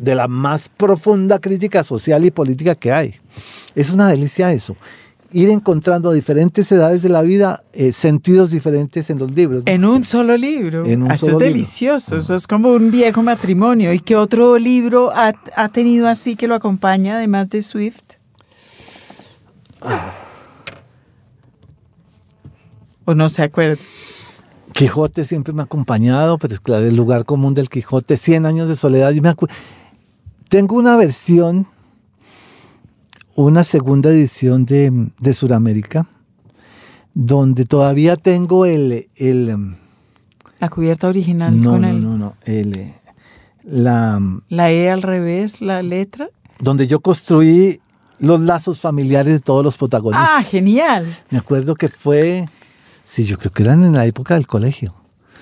[0.00, 3.14] de la más profunda crítica social y política que hay.
[3.74, 4.76] Es una delicia eso.
[5.32, 9.64] Ir encontrando a diferentes edades de la vida eh, sentidos diferentes en los libros.
[9.66, 9.72] ¿no?
[9.72, 10.86] En un solo libro.
[10.86, 11.52] En un eso solo es libro.
[11.54, 12.16] delicioso.
[12.16, 13.92] Eso es como un viejo matrimonio.
[13.92, 18.16] ¿Y qué otro libro ha, ha tenido así que lo acompaña, además de Swift?
[23.04, 23.80] ¿O no se acuerda?
[24.72, 28.68] Quijote siempre me ha acompañado, pero es claro, el lugar común del Quijote, 100 años
[28.68, 29.10] de soledad.
[29.12, 29.34] Yo me
[30.50, 31.66] Tengo una versión,
[33.36, 36.08] una segunda edición de, de Sudamérica,
[37.14, 39.08] donde todavía tengo el...
[39.16, 39.76] el em,
[40.58, 42.92] La cubierta original no, con no, el, no, no, el,
[43.64, 46.28] la, la E al revés, la letra.
[46.60, 47.80] donde yo construí
[48.18, 50.28] los lazos familiares de todos los protagonistas.
[50.32, 51.06] Ah, genial.
[51.30, 52.46] Me acuerdo que fue,
[53.04, 54.94] sí, yo creo que eran en la época del colegio.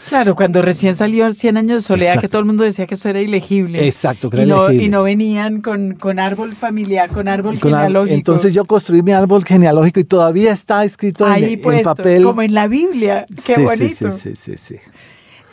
[0.09, 3.09] Claro, cuando recién salió 100 años de soledad, que todo el mundo decía que eso
[3.09, 3.87] era ilegible.
[3.87, 4.85] Exacto, que y era no, ilegible.
[4.85, 8.15] y no venían con, con árbol familiar, con árbol Con ar- genealógico.
[8.15, 12.23] Entonces yo construí mi árbol genealógico y todavía está escrito en, Ahí en puesto, papel.
[12.23, 13.25] como en la Biblia.
[13.47, 14.11] Qué Sí, sí, bonito.
[14.13, 14.77] Sí, sí, sí, sí.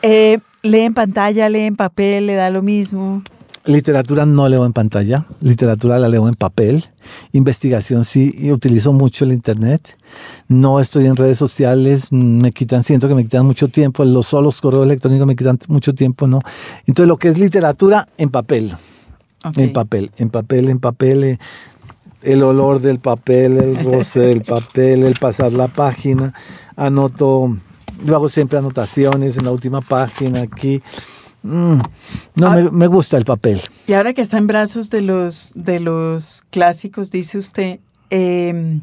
[0.02, 3.24] Eh, lee en pantalla, lee en papel, le da lo mismo.
[3.66, 6.84] Literatura no leo en pantalla, literatura la leo en papel.
[7.32, 9.98] Investigación sí, y utilizo mucho el internet.
[10.48, 14.04] No estoy en redes sociales, me quitan, siento que me quitan mucho tiempo.
[14.04, 16.40] Los solos correos electrónicos me quitan mucho tiempo, ¿no?
[16.88, 18.74] Entonces lo que es literatura en papel,
[19.56, 21.24] en papel, en papel, en papel.
[21.24, 21.38] eh,
[22.24, 26.34] el olor del papel, el roce del papel, el pasar la página.
[26.76, 27.58] Anoto,
[28.06, 30.82] yo hago siempre anotaciones en la última página aquí.
[31.44, 31.80] Mm,
[32.36, 32.56] no, Ah.
[32.56, 33.60] me, me gusta el papel.
[33.88, 37.80] Y ahora que está en brazos de los, de los clásicos, dice usted,
[38.12, 38.80] eh,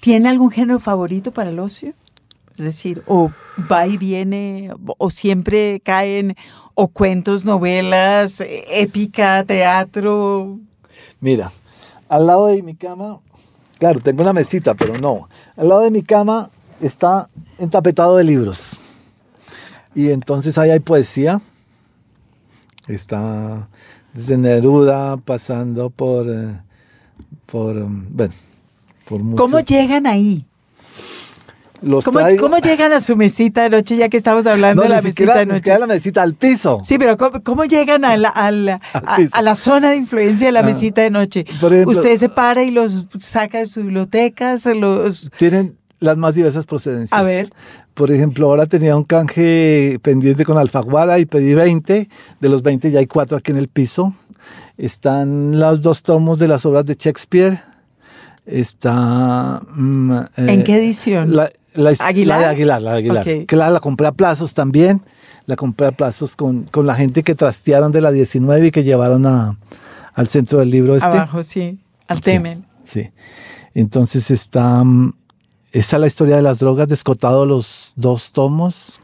[0.00, 1.92] ¿tiene algún género favorito para el ocio?
[2.56, 3.30] Es decir, o
[3.70, 6.36] va y viene, o siempre caen,
[6.74, 10.58] o cuentos, novelas, épica, teatro.
[11.20, 11.52] Mira,
[12.08, 13.18] al lado de mi cama,
[13.78, 15.28] claro, tengo una mesita, pero no.
[15.54, 18.78] Al lado de mi cama está entapetado de libros.
[19.96, 21.40] Y entonces ahí hay poesía.
[22.86, 23.68] Está
[24.12, 26.60] desde Neruda, pasando por, eh,
[27.46, 28.34] por, bueno,
[29.08, 29.40] por muchos.
[29.40, 30.44] ¿Cómo llegan ahí?
[31.82, 35.00] Los ¿Cómo, llegan a su mesita de noche, ya que estamos hablando No, de la
[35.02, 35.58] ni mesita de ni noche?
[35.58, 36.80] siquiera la mesita, al piso.
[36.82, 38.80] Sí, pero ¿cómo, cómo llegan a la, a, la,
[39.32, 40.64] a- la zona de influencia de la Ah.
[40.64, 41.44] mesita de noche?
[41.46, 45.30] Ejemplo- Usted se para y los saca de su biblioteca, se los...
[45.38, 47.18] Tienen las más diversas procedencias.
[47.18, 47.50] A ver.
[47.94, 52.08] Por ejemplo, ahora tenía un canje pendiente con Alfaguara y pedí 20.
[52.40, 54.14] De los 20 ya hay cuatro aquí en el piso.
[54.76, 57.60] Están los dos tomos de las obras de Shakespeare.
[58.44, 59.62] Está...
[59.74, 61.34] mm, eh, ¿En qué edición?
[61.34, 62.40] La, la, ¿Aguilar?
[62.40, 63.22] la de Aguilar, la de Aguilar.
[63.22, 63.46] Ok.
[63.46, 65.02] Que la, compré a plazos también.
[65.46, 68.84] La compré a plazos con, con la gente que trastearon de la 19 y que
[68.84, 69.56] llevaron a,
[70.16, 71.06] al centro del libro este.
[71.06, 71.78] Abajo, sí,
[72.08, 72.64] al Temen.
[72.84, 73.10] Sí.
[73.74, 75.12] Entonces está, mm,
[75.80, 79.00] está la historia de las drogas, descotado los dos tomos.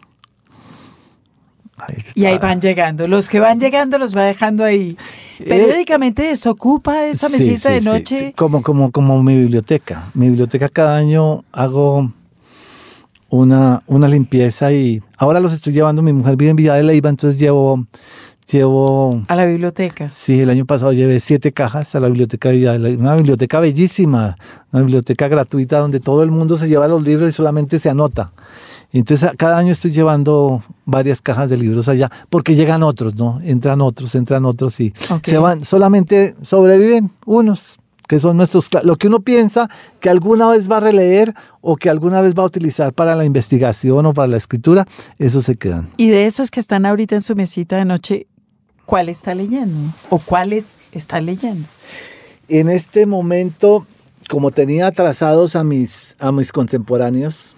[1.76, 3.08] Ahí Y ahí van llegando.
[3.08, 4.96] Los que van llegando los va dejando ahí.
[5.38, 8.18] Periódicamente desocupa esa Eh, Sí, mesita sí, de noche.
[8.28, 8.32] sí.
[8.34, 10.04] Como, como, como mi biblioteca.
[10.14, 12.12] Mi biblioteca cada año hago
[13.30, 16.02] una, una limpieza y ahora los estoy llevando.
[16.02, 17.84] Mi mujer vive en Villa de Leyva, entonces llevo,
[18.50, 20.10] llevo A la biblioteca.
[20.10, 23.02] Sí, el año pasado llevé siete cajas a la biblioteca de Leyva.
[23.02, 24.36] Una biblioteca bellísima,
[24.72, 28.32] una biblioteca gratuita donde todo el mundo se lleva los libros y solamente se anota.
[28.92, 33.40] Entonces cada año estoy llevando varias cajas de libros allá porque llegan otros, ¿no?
[33.42, 37.78] Entran otros, entran otros y se van, solamente sobreviven unos
[38.08, 41.88] que son nuestros, lo que uno piensa que alguna vez va a releer o que
[41.88, 44.86] alguna vez va a utilizar para la investigación o para la escritura,
[45.18, 45.88] esos se quedan.
[45.96, 48.26] Y de esos que están ahorita en su mesita de noche,
[48.92, 49.78] ¿cuál está leyendo?
[50.10, 51.66] ¿O cuáles está leyendo?
[52.48, 53.86] En este momento,
[54.28, 57.56] como tenía atrasados a mis, a mis contemporáneos,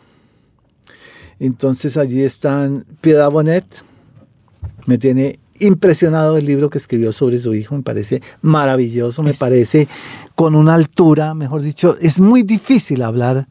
[1.40, 3.64] entonces allí están Piedad Bonet,
[4.86, 9.38] me tiene impresionado el libro que escribió sobre su hijo, me parece maravilloso, me Es-
[9.40, 9.88] parece
[10.36, 13.48] con una altura, mejor dicho, es muy difícil hablar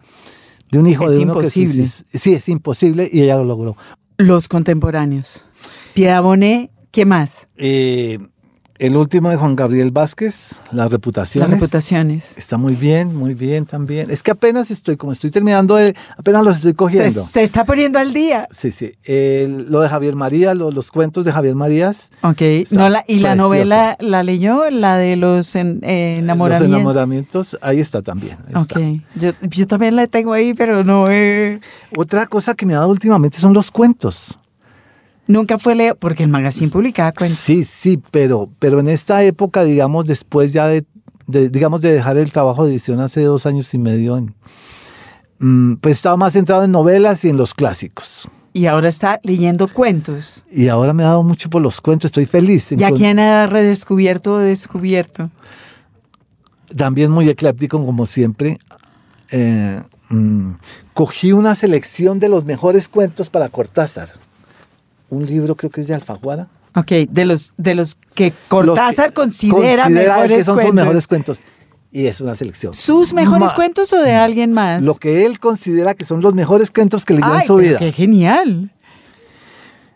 [0.72, 1.84] de un hijo Es de uno imposible.
[1.84, 3.76] que sí, sí, es imposible y ella lo logró.
[4.18, 5.48] Los contemporáneos.
[5.94, 7.48] Piedad Bonet, ¿qué más?
[7.58, 8.20] Eh,
[8.78, 11.50] el último de Juan Gabriel Vázquez, Las reputaciones.
[11.50, 12.38] Las reputaciones.
[12.38, 14.12] Está muy bien, muy bien también.
[14.12, 17.24] Es que apenas estoy, como estoy terminando, de- apenas los estoy cogiendo.
[17.26, 18.48] se está poniendo al día.
[18.52, 18.92] Sí, sí.
[19.04, 22.10] El- lo de Javier María, lo- los cuentos de Javier Marías.
[22.22, 22.42] Ok.
[22.72, 24.70] No, la, ¿Y la novela la leyó?
[24.70, 26.68] ¿La de los en- eh, Los enamoramientos?
[26.78, 28.38] enamoramientos, ahí está también.
[28.48, 28.76] ahí Ok.
[28.78, 28.80] está.
[29.16, 31.60] Yo, yo también la tengo ahí, pero no he...
[31.98, 34.38] Otra cosa que me ha dado últimamente son los cuentos.
[35.28, 37.38] Nunca fue leer, porque el magazine publicaba cuentos.
[37.40, 40.86] Sí, sí, pero, pero en esta época, digamos, después ya de,
[41.28, 44.36] de- digamos, de dejar el trabajo de edición hace dos años y medio, en-
[45.40, 48.28] mm, pues estaba más centrado en novelas y en los clásicos.
[48.56, 50.46] Y ahora está leyendo cuentos.
[50.52, 52.72] Y ahora me ha dado mucho por los cuentos, estoy feliz.
[52.72, 55.30] ¿Y a quién ha redescubierto o descubierto?
[56.76, 58.58] también muy ecléptico como siempre.
[59.32, 60.52] Eh, mm,
[60.94, 64.10] cogí una selección de los mejores cuentos para Cortázar.
[65.10, 66.48] Un libro creo que es de Alfaguara.
[66.76, 70.70] Ok, de los, de los que Cortázar Los que considera, considera mejores que son cuentos.
[70.72, 71.40] sus mejores cuentos.
[71.92, 72.74] Y es una selección.
[72.74, 74.84] ¿Sus mejores Ma- cuentos o de alguien más?
[74.84, 77.68] Lo que él considera que son los mejores cuentos que leyó Ay, en su pero
[77.70, 77.78] vida.
[77.80, 78.72] qué genial.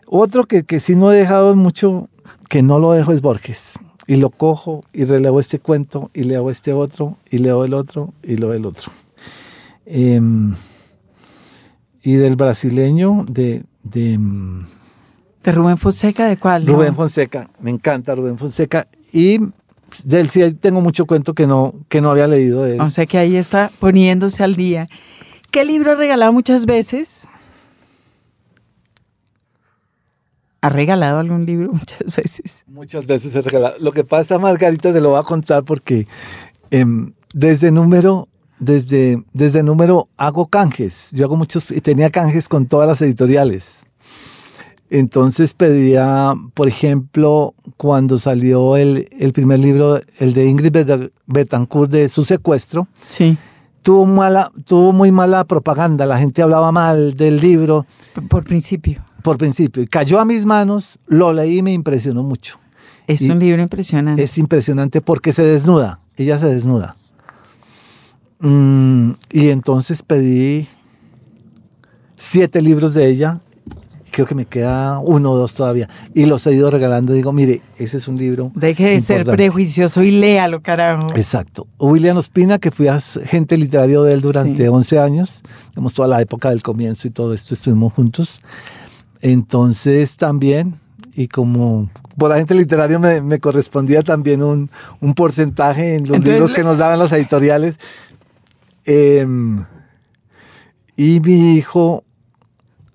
[0.06, 2.08] Otro que, que sí no he dejado mucho,
[2.48, 3.72] que no lo dejo es Borges.
[4.06, 8.14] Y lo cojo y releo este cuento y leo este otro y leo el otro
[8.22, 8.90] y leo el otro.
[9.84, 10.54] Em,
[12.02, 14.66] y del brasileño, de, de mm,
[15.42, 16.64] ¿De Rubén Fonseca de cuál?
[16.64, 16.72] no?
[16.72, 18.88] Rubén Fonseca, me encanta Rubén Fonseca.
[19.12, 19.38] Y
[20.04, 22.80] de él sí tengo mucho cuento que no, que no había leído de él.
[22.80, 24.86] O sea que ahí está poniéndose al día.
[25.50, 27.26] ¿Qué libro ha regalado muchas veces?
[30.60, 32.64] ¿Ha regalado algún libro muchas veces?
[32.66, 33.76] Muchas veces he regalado.
[33.78, 36.06] Lo que pasa, Margarita, se lo voy a contar porque
[36.70, 38.28] em, desde número,
[38.58, 41.10] desde, desde número hago canjes.
[41.12, 43.87] Yo hago muchos, tenía canjes con todas las editoriales.
[44.90, 51.90] Entonces pedía, por ejemplo, cuando salió el, el primer libro, el de Ingrid Bet- Betancourt
[51.90, 53.36] de su secuestro, Sí.
[53.82, 57.84] tuvo, mala, tuvo muy mala propaganda, la gente hablaba mal del libro
[58.28, 59.04] Por principio.
[59.22, 62.58] por principio y cayó a mis manos, lo leí y me impresionó mucho.
[63.06, 64.22] Es Y- un libro impresionante.
[64.22, 66.96] Es impresionante porque se desnuda, ella se desnuda.
[68.40, 70.66] Mm, y entonces pedí
[72.16, 73.40] siete libros de ella,
[74.18, 77.12] creo que me queda uno o dos todavía, y los he ido regalando.
[77.12, 78.50] Digo, mire, ese es un libro.
[78.56, 79.36] Deje de ser importante".
[79.36, 81.14] prejuicioso y léalo, carajo.
[81.14, 81.68] Exacto.
[81.78, 84.68] William Ospina, que fui agente literario de él durante Sí.
[84.68, 85.40] 11 años,
[85.70, 88.40] digamos toda la época del comienzo y todo esto estuvimos juntos.
[89.20, 90.80] Entonces también,
[91.14, 94.68] y como por agente literario me, me correspondía también un,
[95.00, 97.78] un porcentaje en los Entonces, libros que nos daban las editoriales.
[98.84, 99.64] Em,
[100.96, 102.02] y mi hijo,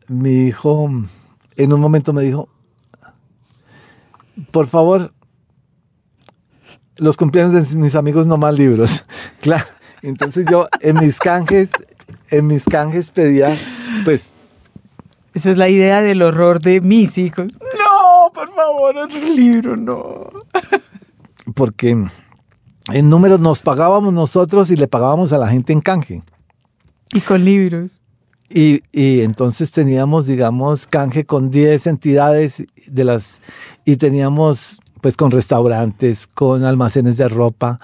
[0.08, 0.90] mi hijo
[1.56, 2.50] en un momento me dijo,
[4.52, 5.14] por favor,
[6.98, 9.06] los cumpleaños de mis amigos no más libros.
[9.42, 9.66] Claro.
[10.02, 11.72] Entonces yo en mis canjes,
[12.30, 13.58] en mis canjes pedía,
[14.06, 14.34] pues,
[15.34, 17.52] Esa es la idea del horror de mis hijos.
[17.60, 20.30] No, por favor, otro libro, no.
[21.56, 21.90] porque
[22.92, 26.24] en números nos pagábamos nosotros y le pagábamos a la gente en canje.
[27.14, 28.03] Y con libros.
[28.54, 33.42] Y, y entonces teníamos, digamos, canje con 10 entidades de las
[33.84, 37.80] y teníamos pues con restaurantes, con almacenes de ropa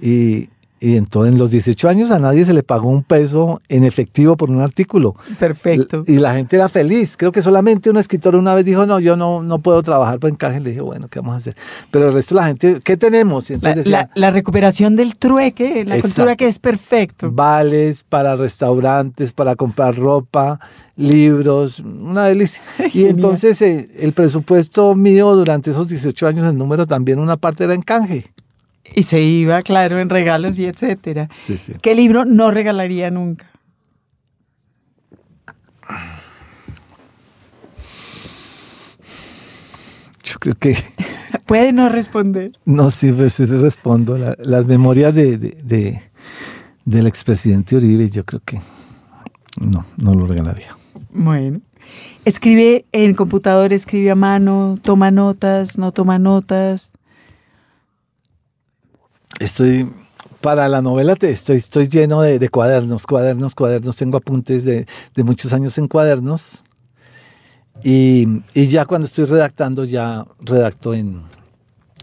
[0.00, 0.48] y,
[0.82, 4.36] y entonces en los 18 años a nadie se le pagó un peso en efectivo
[4.38, 5.14] por un artículo.
[5.38, 6.04] Perfecto.
[6.06, 7.16] Y la gente era feliz.
[7.18, 10.30] Creo que solamente un escritor una vez dijo, no, yo no, no puedo trabajar por
[10.30, 10.58] encaje.
[10.58, 11.54] Le dije, bueno, ¿qué vamos a hacer?
[11.90, 13.50] Pero el resto de la gente, ¿qué tenemos?
[13.50, 16.08] Y La, entonces decía, la- la recuperación del trueque, la Exacto.
[16.16, 17.30] cultura que es perfecto.
[17.30, 20.60] vales para restaurantes, para comprar ropa,
[20.96, 22.62] libros, una delicia.
[22.94, 27.64] Y entonces eh, el presupuesto mío durante esos 18 años en número también una parte
[27.64, 28.26] era en canje.
[28.94, 31.28] Y se iba, claro, en regalos y etcétera.
[31.34, 31.72] Sí, sí.
[31.80, 33.46] ¿Qué libro no regalaría nunca?
[40.24, 40.76] Yo creo que,
[41.46, 42.52] Puede no responder.
[42.64, 44.16] no, sí, pues sí respondo.
[44.18, 46.02] La- las memorias de, de- de-
[46.84, 48.60] del expresidente Uribe, yo creo que
[49.60, 50.76] no, no lo regalaría.
[51.12, 51.60] Bueno.
[52.24, 56.92] Escribe en computador, escribe a mano, toma notas, no toma notas.
[59.40, 59.90] Estoy,
[60.40, 63.96] para la novela te, estoy, estoy lleno de, de cuadernos, cuadernos, cuadernos.
[63.96, 66.62] Tengo apuntes de, de muchos años en cuadernos.
[67.82, 71.22] Y, y ya cuando estoy redactando, ya redacto en,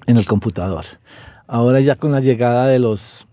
[0.07, 0.85] en el computador.
[1.45, 3.27] Ahora ya con la llegada de los,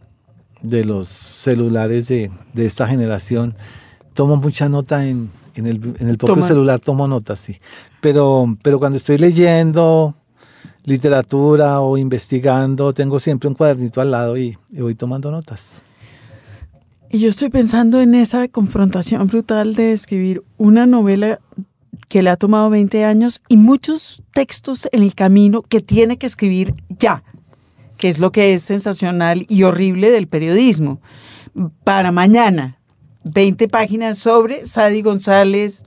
[0.60, 3.54] de los celulares de, de esta generación,
[4.12, 6.46] tomo mucha nota en, en el, en el propio Toma.
[6.46, 7.58] celular, tomo notas, sí.
[8.02, 10.14] Pero, pero cuando estoy leyendo
[10.84, 15.82] literatura o investigando, tengo siempre un cuadernito al lado y, y voy tomando notas.
[17.10, 21.38] Y yo estoy pensando en esa confrontación brutal de escribir una novela
[22.08, 26.26] que le ha tomado 20 años y muchos textos en el camino que tiene que
[26.26, 27.22] escribir ya,
[27.96, 31.00] que es lo que es sensacional y horrible del periodismo.
[31.84, 32.78] Para mañana,
[33.24, 35.84] 20 páginas sobre Sadi González,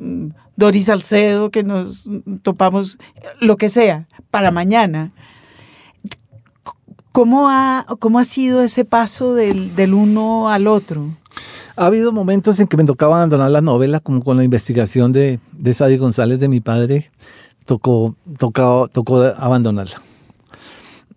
[0.00, 2.08] mm, Doris Salcedo, que nos
[2.42, 2.98] topamos,
[3.40, 5.12] lo que sea, para mañana.
[7.12, 11.16] ¿Cómo ha, cómo ha sido ese paso del, del uno al otro?
[11.76, 15.40] Ha habido momentos en que me tocaba abandonar la novela, como con la investigación de,
[15.52, 17.10] de Sadie González de mi padre,
[17.64, 18.88] tocó, tocó,
[19.36, 20.00] abandonarla.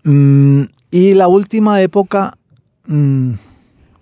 [0.04, 2.38] Mm, y la última época,
[2.88, 3.34] mm,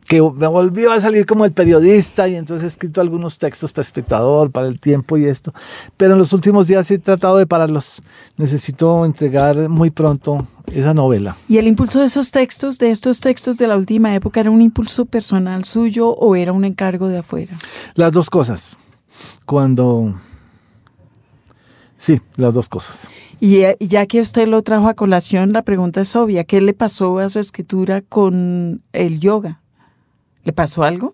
[0.08, 3.82] que me volvió a salir como el periodista y entonces he escrito algunos textos para
[3.82, 5.53] espectador, para el tiempo y esto,
[5.97, 8.01] pero en los últimos días he tratado de pararlos.
[8.38, 11.36] Necesito entregar muy pronto esa novela.
[11.47, 14.62] ¿Y el impulso de esos textos, de estos textos de la última época, era un
[14.62, 17.58] impulso personal suyo o era un encargo de afuera?
[17.95, 18.78] Las dos cosas.
[19.45, 20.14] Cuando...
[21.97, 23.10] Sí, las dos cosas.
[23.39, 26.43] Y ya que usted lo trajo a colación, la pregunta es obvia.
[26.43, 29.62] ¿Qué le pasó a su escritura con el yoga?
[30.46, 31.14] ¿Le pasó algo?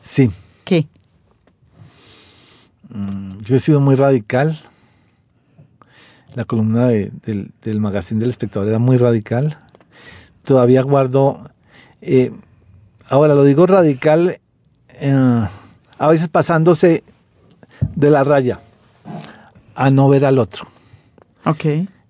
[0.00, 0.30] Sí,
[0.64, 0.86] ¿Qué?
[2.88, 4.58] mm, yo he sido muy radical.
[6.34, 9.58] La columna de- del, del magazine del espectador era muy radical.
[10.44, 11.50] Todavía guardo...
[12.00, 12.32] eh,
[13.08, 14.40] ahora lo digo radical,
[14.94, 15.46] eh,
[15.98, 17.04] a veces pasándose
[17.94, 18.60] de la raya
[19.74, 20.66] a no ver al otro.
[21.44, 21.64] Ok.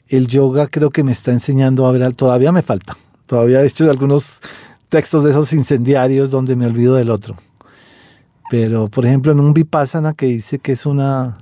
[0.09, 3.67] el yoga creo que me está enseñando a ver, al- todavía me falta, todavía he
[3.67, 4.41] hecho algunos
[4.93, 7.35] textos de esos incendiarios donde me olvido del otro,
[8.51, 11.39] Pero, por ejemplo, en un Vipassana que dice que es una,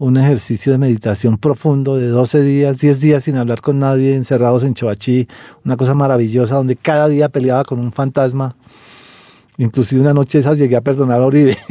[0.00, 4.64] un ejercicio de meditación profundo de 12 días, 10 días sin hablar con nadie, encerrados
[4.64, 5.28] en Choachí,
[5.64, 8.56] una cosa maravillosa donde cada día peleaba con un fantasma.
[9.58, 11.56] Inclusive una noche esas llegué a perdonar a Oribe.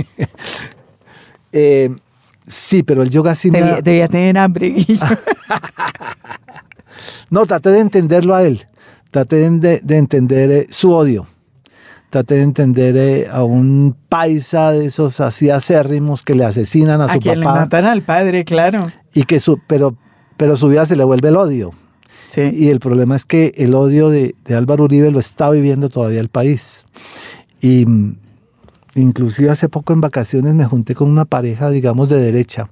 [1.53, 1.89] Eh,
[2.45, 3.59] sí, pero el yoga sí me...
[3.59, 4.69] Debía, debía tener hambre.
[4.69, 5.01] Guillo.
[7.30, 8.65] No, traté de entenderlo a él.
[9.18, 11.26] Traté de, de entender eh, su odio.
[12.11, 17.05] Traté de entender eh, a un paisa de esos así acérrimos que le asesinan a,
[17.05, 17.61] A su quien le papá.
[17.61, 18.91] matan al padre, claro.
[19.15, 19.95] Y que su, pero,
[20.38, 21.74] pero su vida se le vuelve el odio.
[22.26, 22.41] Sí.
[22.53, 26.22] Y el problema es que el odio de, de Álvaro Uribe lo está viviendo todavía
[26.22, 26.86] el país.
[27.59, 28.18] Y mm,
[28.97, 32.70] inclusive hace poco en vacaciones me junté con una pareja, digamos, de derecha.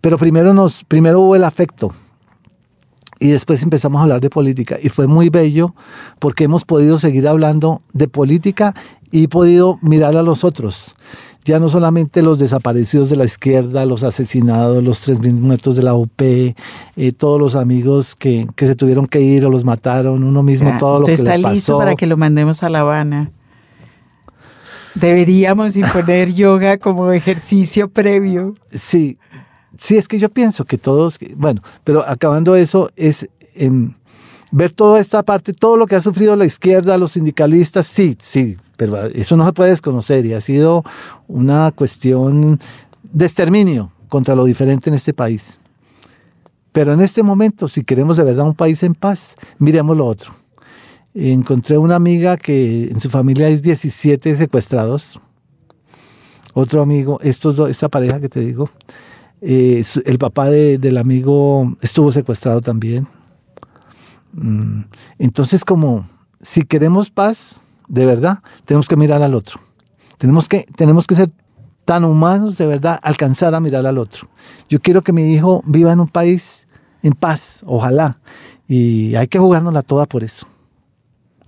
[0.00, 1.92] Pero primero, nos, primero hubo el afecto.
[3.20, 4.76] Y después empezamos a hablar de política.
[4.80, 5.74] Y fue muy bello
[6.18, 8.74] porque hemos podido seguir hablando de política
[9.10, 10.94] y podido mirar a los otros.
[11.44, 15.94] Ya no solamente los desaparecidos de la izquierda, los asesinados, los 3.000 muertos de la
[15.94, 16.54] UP, eh,
[17.16, 20.78] todos los amigos que, que se tuvieron que ir o los mataron, uno mismo, Ya,
[20.78, 21.78] todo lo Usted que está le listo pasó.
[21.78, 23.30] para que lo mandemos a La Habana.
[24.94, 28.54] Deberíamos imponer yoga como ejercicio previo.
[28.74, 29.16] Sí,
[29.78, 33.94] sí, es que yo pienso que todos, bueno, pero acabando eso, es em,
[34.52, 38.58] ver toda esta parte, todo lo que ha sufrido la izquierda, los sindicalistas, sí, sí,
[38.76, 40.84] pero eso no se puede desconocer y ha sido
[41.26, 42.58] una cuestión
[43.02, 45.58] de exterminio contra lo diferente en este país.
[46.72, 50.32] Pero en este momento, si queremos de verdad un país en paz, miremos lo otro.
[51.14, 55.20] Encontré una amiga que en su familia hay 17 secuestrados.
[56.54, 58.70] Otro amigo, estos dos, esta pareja que te digo,
[59.40, 63.06] eh, el papá de- del amigo estuvo secuestrado también.
[64.32, 64.82] Mm,
[65.18, 66.08] Entonces, como
[66.42, 69.60] si queremos paz, de verdad, tenemos que mirar al otro.
[70.18, 71.30] Tenemos que, tenemos que ser
[71.84, 74.28] tan humanos, de verdad, alcanzar a mirar al otro.
[74.68, 76.66] Yo quiero que mi hijo viva en un país
[77.02, 78.18] en paz, ojalá.
[78.68, 80.46] Y hay que jugárnosla toda por eso.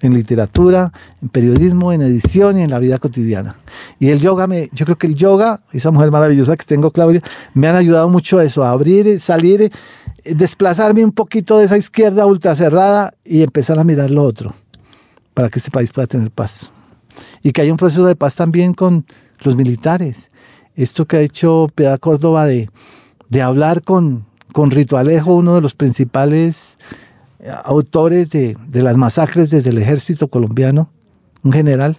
[0.03, 3.57] En literatura, en periodismo, en edición y en la vida cotidiana.
[3.99, 7.23] Y el yoga, me, yo creo que el yoga, esa mujer maravillosa que tengo, Claudia,
[7.53, 9.71] me han ayudado mucho a eso, a abrir, salir,
[10.25, 14.55] eh, desplazarme un poquito de esa izquierda ultra cerrada y empezar a mirar lo otro,
[15.35, 16.71] para que este país pueda tener paz.
[17.43, 19.05] Y que haya un proceso de paz también con
[19.41, 20.31] los militares.
[20.77, 22.71] Esto que ha hecho Piedad Córdoba de,
[23.29, 26.79] de hablar con, con Rito Alejo, uno de los principales
[27.65, 30.91] autores de, de las masacres desde el ejército colombiano,
[31.43, 31.97] un general,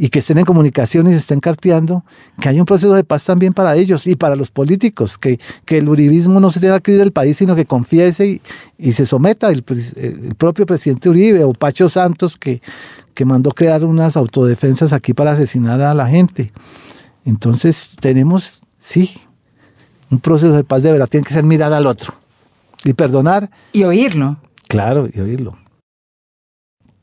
[0.00, 2.04] y que estén en comunicación y estén carteando,
[2.40, 5.78] que haya un proceso de paz también para ellos y para los políticos, que, que
[5.78, 8.42] el uribismo no se le aquí del país, sino que confiese y,
[8.78, 9.64] y se someta el,
[9.96, 12.62] el propio presidente Uribe o Pacho Santos, que,
[13.12, 16.52] que mandó crear unas autodefensas aquí para asesinar a la gente.
[17.24, 19.20] Entonces tenemos, sí,
[20.12, 22.14] un proceso de paz de verdad, tiene que ser mirar al otro
[22.84, 24.36] y perdonar, Y oírlo.
[24.68, 25.58] Claro, y oírlo.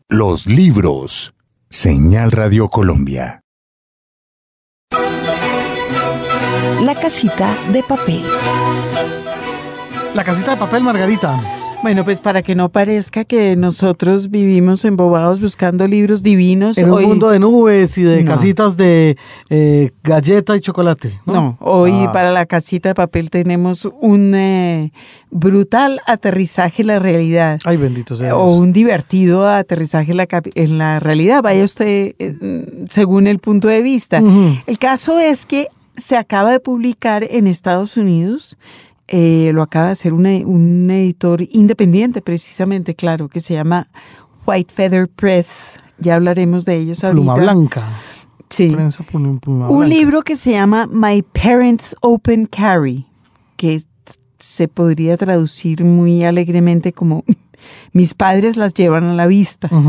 [0.08, 1.34] Los libros.
[1.70, 3.42] Señal Radio Colombia.
[6.82, 8.24] La casita de papel.
[10.14, 11.40] La casita de papel, Margarita.
[11.84, 16.80] Bueno, pues para que no parezca que nosotros vivimos embobados buscando libros divinos.
[16.80, 18.32] En un mundo de nubes y de No.
[18.32, 19.18] casitas de
[19.52, 21.20] eh, galleta y chocolate.
[21.28, 22.12] No, No, hoy Ah.
[22.12, 24.92] para la casita de papel tenemos un eh,
[25.30, 27.60] brutal aterrizaje en la realidad.
[27.66, 28.36] Ay, bendito sea.
[28.36, 28.60] o Dios.
[28.60, 31.44] un divertido aterrizaje en la, capi- en la realidad.
[31.44, 34.24] Vaya usted eh, según el punto de vista.
[34.66, 35.68] El caso es que
[35.98, 38.58] se acaba de publicar en Estados Unidos,
[39.08, 43.88] eh, lo acaba de hacer un, un editor independiente precisamente, claro, que se llama
[44.48, 45.80] White Feather Press.
[45.98, 47.16] Ya hablaremos de ellos ahorita.
[47.22, 47.88] Pluma blanca.
[48.50, 48.70] Sí.
[48.70, 49.96] Prensa pluma- pluma Un blanca.
[49.96, 53.06] libro que se llama My Parents Open Carry,
[53.58, 53.82] que
[54.38, 57.24] se podría traducir muy alegremente como
[57.94, 59.70] mis padres las llevan a la vista.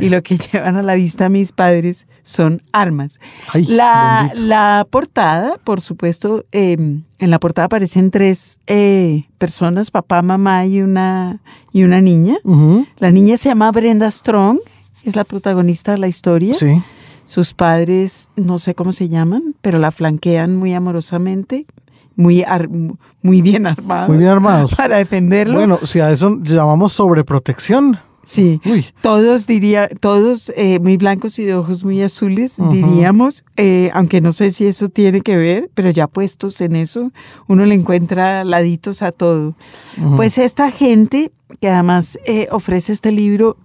[0.00, 3.18] Y lo que llevan a la vista mis padres son armas.
[3.52, 6.76] Ay, la, la portada, por supuesto, eh,
[7.18, 11.40] en la portada aparecen tres eh, personas, papá, mamá y una,
[11.72, 12.36] y una niña.
[12.98, 14.58] La niña se llama Brenda Strong,
[15.04, 16.54] es la protagonista de la historia.
[16.54, 16.82] Sí.
[17.24, 21.66] Sus padres, no sé cómo se llaman, pero la flanquean muy amorosamente,
[22.16, 22.68] muy, ar-
[23.22, 24.08] muy bien armados.
[24.08, 24.74] Muy bien armados.
[24.76, 25.54] Para defenderlo.
[25.54, 27.98] Bueno, si a eso llamamos sobreprotección.
[28.24, 28.60] sí.
[28.64, 28.86] Uy.
[29.02, 34.32] Todos diría, todos eh, muy blancos y de ojos muy azules, diríamos, eh, aunque no
[34.32, 37.12] sé si eso tiene que ver, pero ya puestos en eso,
[37.46, 39.54] uno le encuentra laditos a todo.
[40.16, 43.56] Pues esta gente que además eh, ofrece este libro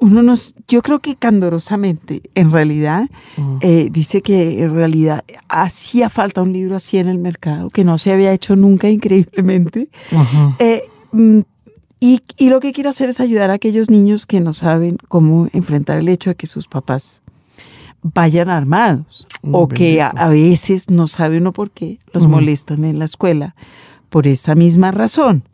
[0.00, 3.08] uno nos, yo creo que candorosamente, en realidad,
[3.60, 7.98] eh, dice que en realidad hacía falta un libro así en el mercado, que no
[7.98, 9.88] se había hecho nunca increíblemente.
[10.58, 11.40] Eh, mm,
[12.00, 15.48] y, y, lo que quiero hacer es ayudar a aquellos niños que no saben cómo
[15.52, 17.22] enfrentar el hecho de que sus papás
[18.02, 22.98] vayan armados Mm, o que a, veces no sabe uno por qué los molestan en
[22.98, 23.54] la escuela
[24.08, 25.44] por esa misma razón.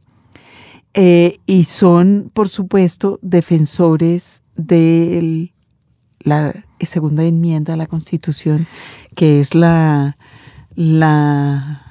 [0.94, 5.52] Eh, y son, por supuesto, defensores de
[6.20, 8.66] la segunda enmienda a la Constitución,
[9.14, 10.16] que es la,
[10.74, 11.82] la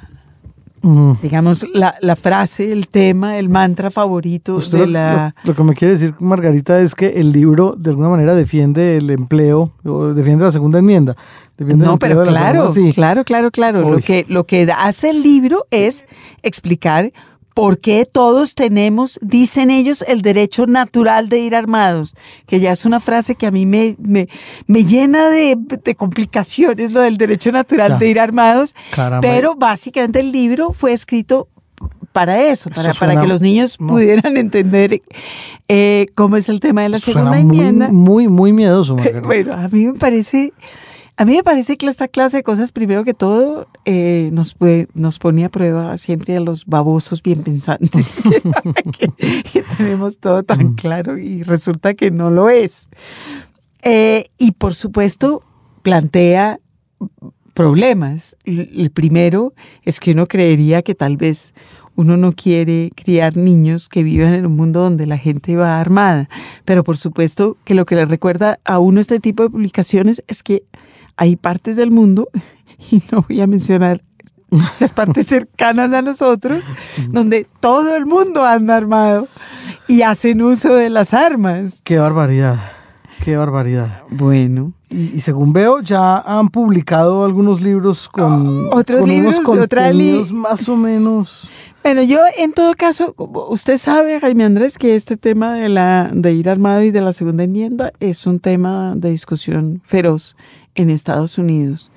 [0.81, 1.17] Ujú.
[1.21, 5.35] digamos, la, la frase, el tema, el mantra favorito Usted de lo- la...
[5.43, 8.97] lo, lo que me quiere decir, Margarita, es que el libro de alguna manera defiende
[8.97, 11.15] el empleo, o defiende la segunda enmienda.
[11.57, 12.93] No, pero claro, segunda- sí.
[12.93, 13.81] claro, claro, claro.
[13.81, 14.01] Lo Uy.
[14.03, 16.05] que, lo que hace el libro es
[16.43, 17.11] explicar
[17.53, 22.15] por qué todos tenemos, dicen ellos, el derecho natural de ir armados,
[22.47, 24.29] que ya es una frase que a mí me, me,
[24.67, 27.97] me llena de, de complicaciones, lo del derecho natural Ya.
[27.97, 29.21] de ir armados, Caramba.
[29.27, 31.47] pero básicamente el libro fue escrito
[32.11, 35.01] para eso, para, para que los niños pudieran entender
[35.67, 37.89] eh, cómo es el tema de la segunda muy, enmienda.
[37.89, 39.21] muy, muy miedoso, Margarita.
[39.27, 40.51] Bueno, a mí me parece,
[41.19, 44.87] a mí me parece que esta clase de cosas, primero que todo, eh, nos, puede-
[44.93, 50.43] nos pone a prueba siempre a los babosos bien pensantes, que, que- que tenemos todo
[50.43, 52.89] tan claro y resulta que no lo es.
[53.81, 55.43] Eh, y por supuesto,
[55.81, 56.59] plantea
[57.53, 58.37] problemas.
[58.45, 59.53] El primero
[59.83, 61.53] es que uno creería que tal vez
[61.95, 66.29] uno no quiere criar niños que vivan en un mundo donde la gente va armada.
[66.63, 70.41] Pero por supuesto que lo que le recuerda a uno este tipo de publicaciones es
[70.43, 70.63] que
[71.21, 72.29] hay partes del mundo,
[72.91, 74.01] y no voy a mencionar
[74.79, 76.65] las partes cercanas a nosotros,
[77.09, 79.27] donde todo el mundo anda armado
[79.87, 81.81] y hacen uso de las armas.
[81.83, 82.55] Qué barbaridad,
[83.23, 84.03] qué barbaridad.
[84.09, 89.37] Bueno, Y, y según veo, ya han publicado algunos libros con, Oh, ¿Otros con libros
[89.39, 91.49] unos otra li- contenidos más o menos.
[91.83, 93.13] Bueno, yo en todo caso,
[93.49, 97.13] usted sabe, Jaime Andrés, que este tema de, la, de ir armado y de la
[97.13, 100.35] segunda enmienda es un tema de discusión feroz
[100.75, 101.91] en Estados Unidos.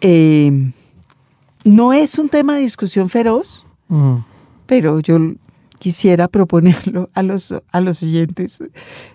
[0.00, 0.72] Eh,
[1.64, 4.24] no es un tema de discusión feroz, Mm.
[4.66, 5.18] pero yo
[5.78, 8.62] quisiera proponerlo a los, a los oyentes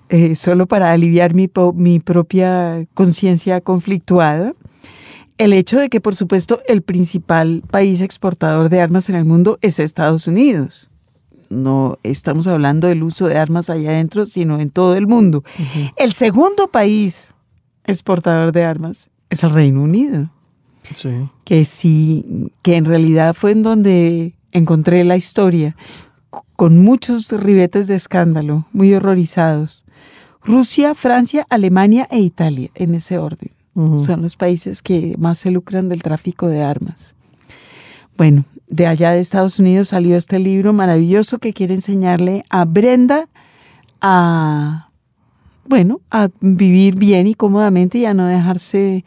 [0.09, 4.53] eh, solo para aliviar mi, mi propia conciencia conflictuada.
[5.37, 9.57] El hecho de que, por supuesto, el principal país exportador de armas en el mundo
[9.61, 10.89] es Estados Unidos.
[11.49, 15.43] No estamos hablando del uso de armas allá adentro, sino en todo el mundo.
[15.95, 17.33] El segundo país
[17.87, 20.29] exportador de armas es el Reino Unido
[20.95, 21.09] Sí.
[21.43, 25.75] que sí, que en realidad fue en donde encontré la historia,
[26.55, 29.85] con muchos ribetes de escándalo, muy horrorizados.
[30.43, 33.51] Rusia, Francia, Alemania e Italia, en ese orden.
[33.99, 37.13] Son los países que más se lucran del tráfico de armas.
[38.17, 43.29] Bueno, de allá de Estados Unidos salió este libro maravilloso que quiere enseñarle a Brenda
[44.01, 44.86] a,
[45.67, 49.03] bueno, a vivir bien y cómodamente y a no dejarse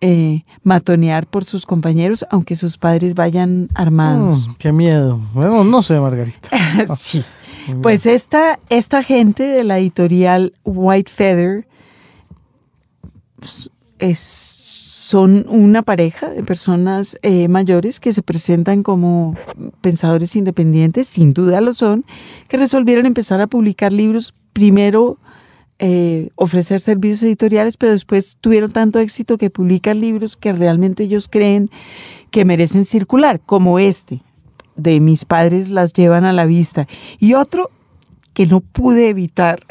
[0.00, 4.48] eh, matonear por sus compañeros, aunque sus padres vayan armados.
[4.48, 5.20] Mm, qué miedo.
[5.34, 6.48] Bueno, no sé, Margarita.
[6.96, 7.22] sí.
[7.82, 11.68] Pues esta, esta gente de la editorial White Feather
[13.98, 19.36] es, son una pareja de personas eh, mayores que se presentan como
[19.82, 22.04] pensadores independientes, sin duda lo son,
[22.48, 25.18] que resolvieron empezar a publicar libros primero
[25.82, 31.26] eh, ofrecer servicios editoriales, pero después tuvieron tanto éxito que publican libros que realmente ellos
[31.26, 31.70] creen
[32.30, 34.22] que merecen circular, como este,
[34.76, 36.86] de mis padres las llevan a la vista,
[37.18, 37.70] y otro
[38.34, 39.64] que no pude evitar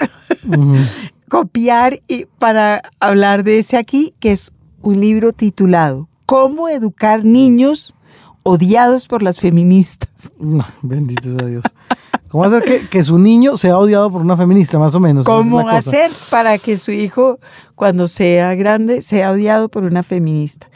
[1.29, 4.51] copiar y para hablar de ese aquí, que es
[4.81, 7.93] un libro titulado ¿Cómo educar niños
[8.41, 10.31] odiados por las feministas?
[10.39, 11.63] No, bendito sea Dios.
[12.29, 15.25] ¿Cómo hacer que, que su niño sea odiado por una feminista, más o menos?
[15.25, 15.77] ¿Cómo la cosa.
[15.77, 17.39] hacer para que su hijo,
[17.75, 20.69] cuando sea grande, sea odiado por una feminista?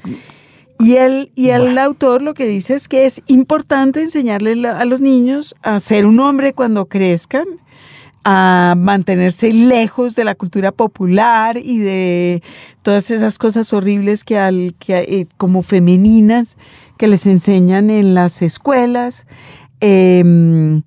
[0.79, 4.99] Y el, y el autor lo que dice es que es importante enseñarle a los
[4.99, 7.45] niños a ser un hombre cuando crezcan,
[8.25, 12.41] a mantenerse lejos de la cultura popular y de
[12.81, 16.57] todas esas cosas horribles que, al, que eh, como femeninas
[16.97, 19.27] que les enseñan en las escuelas
[19.81, 20.83] em,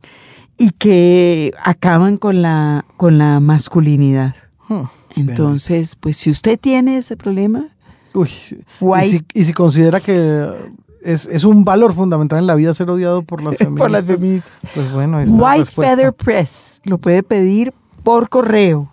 [0.58, 4.34] y que acaban con la, con la masculinidad.
[5.14, 7.68] Entonces, pues si usted tiene ese problema,
[8.14, 10.48] Uy, y si, y si considera que
[11.02, 14.04] es, es un valor fundamental en la vida ser odiado por las feministas, por las
[14.04, 14.52] feministas.
[14.74, 15.70] pues bueno, White.
[15.70, 18.90] Feather Press lo puede pedir por correo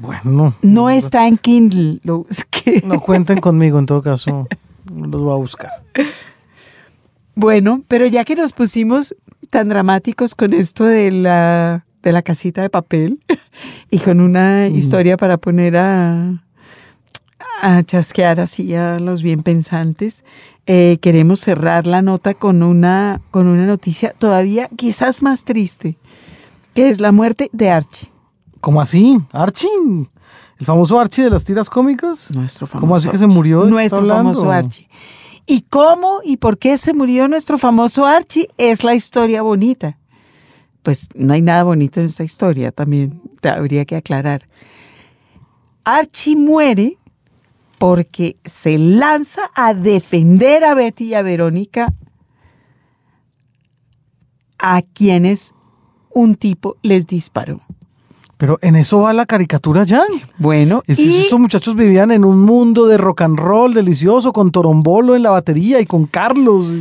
[0.00, 0.54] Bueno.
[0.62, 2.82] No está en Kindle, lo busqué.
[2.84, 4.46] No cuenten conmigo, en todo caso,
[4.92, 5.70] los voy a buscar.
[7.36, 9.14] Bueno, pero ya que nos pusimos
[9.50, 13.20] tan dramáticos con esto de la, de la casita de papel
[13.90, 14.74] y con una Mm.
[14.76, 16.42] historia para poner a,
[17.62, 20.24] a chasquear así a los bien pensantes,
[20.66, 25.98] eh, queremos cerrar la nota con una, con una noticia todavía quizás más triste,
[26.74, 28.10] que es la muerte de Archie.
[28.60, 29.18] ¿Cómo así?
[29.32, 29.68] ¿Archie?
[30.58, 32.30] ¿El famoso Archie de las tiras cómicas?
[32.34, 33.60] Nuestro famoso ¿Cómo así que se murió?
[33.62, 34.88] ¿De qué Nuestro famoso Archie.
[35.46, 38.48] ¿Y cómo y por qué se murió nuestro famoso Archie?
[38.56, 39.98] Es la historia bonita.
[40.82, 44.48] Pues no hay nada bonito en esta historia, también habría que aclarar.
[45.84, 46.98] Archie muere
[47.78, 51.94] porque se lanza a defender a Betty y a Verónica
[54.58, 55.54] a quienes
[56.10, 57.62] un tipo les disparó.
[58.40, 60.02] Pero en eso va la caricatura ya.
[60.38, 64.50] Bueno, Es- y Estos muchachos vivían en un mundo de rock and roll delicioso, con
[64.50, 66.72] Torombolo en la batería y con Carlos.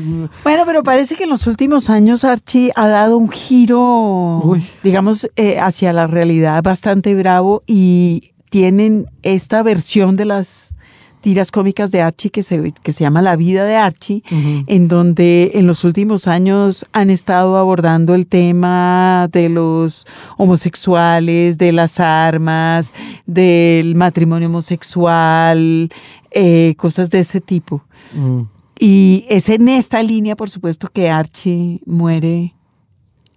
[0.46, 4.64] Bueno, pero parece que en los últimos años Archie ha dado un giro, Uy.
[4.84, 10.74] digamos, eh, hacia la realidad bastante bravo y tienen esta versión de las
[11.22, 15.52] tiras cómicas de Archie que se, que se llama La vida de Archie, en donde
[15.56, 20.06] en los últimos años han estado abordando el tema de los
[20.38, 22.94] homosexuales, de las armas,
[23.26, 25.90] del matrimonio homosexual,
[26.32, 27.84] eh, cosas de ese tipo.
[28.14, 28.42] Mm.
[28.80, 32.56] Y es en esta línea, por supuesto, que Archie muere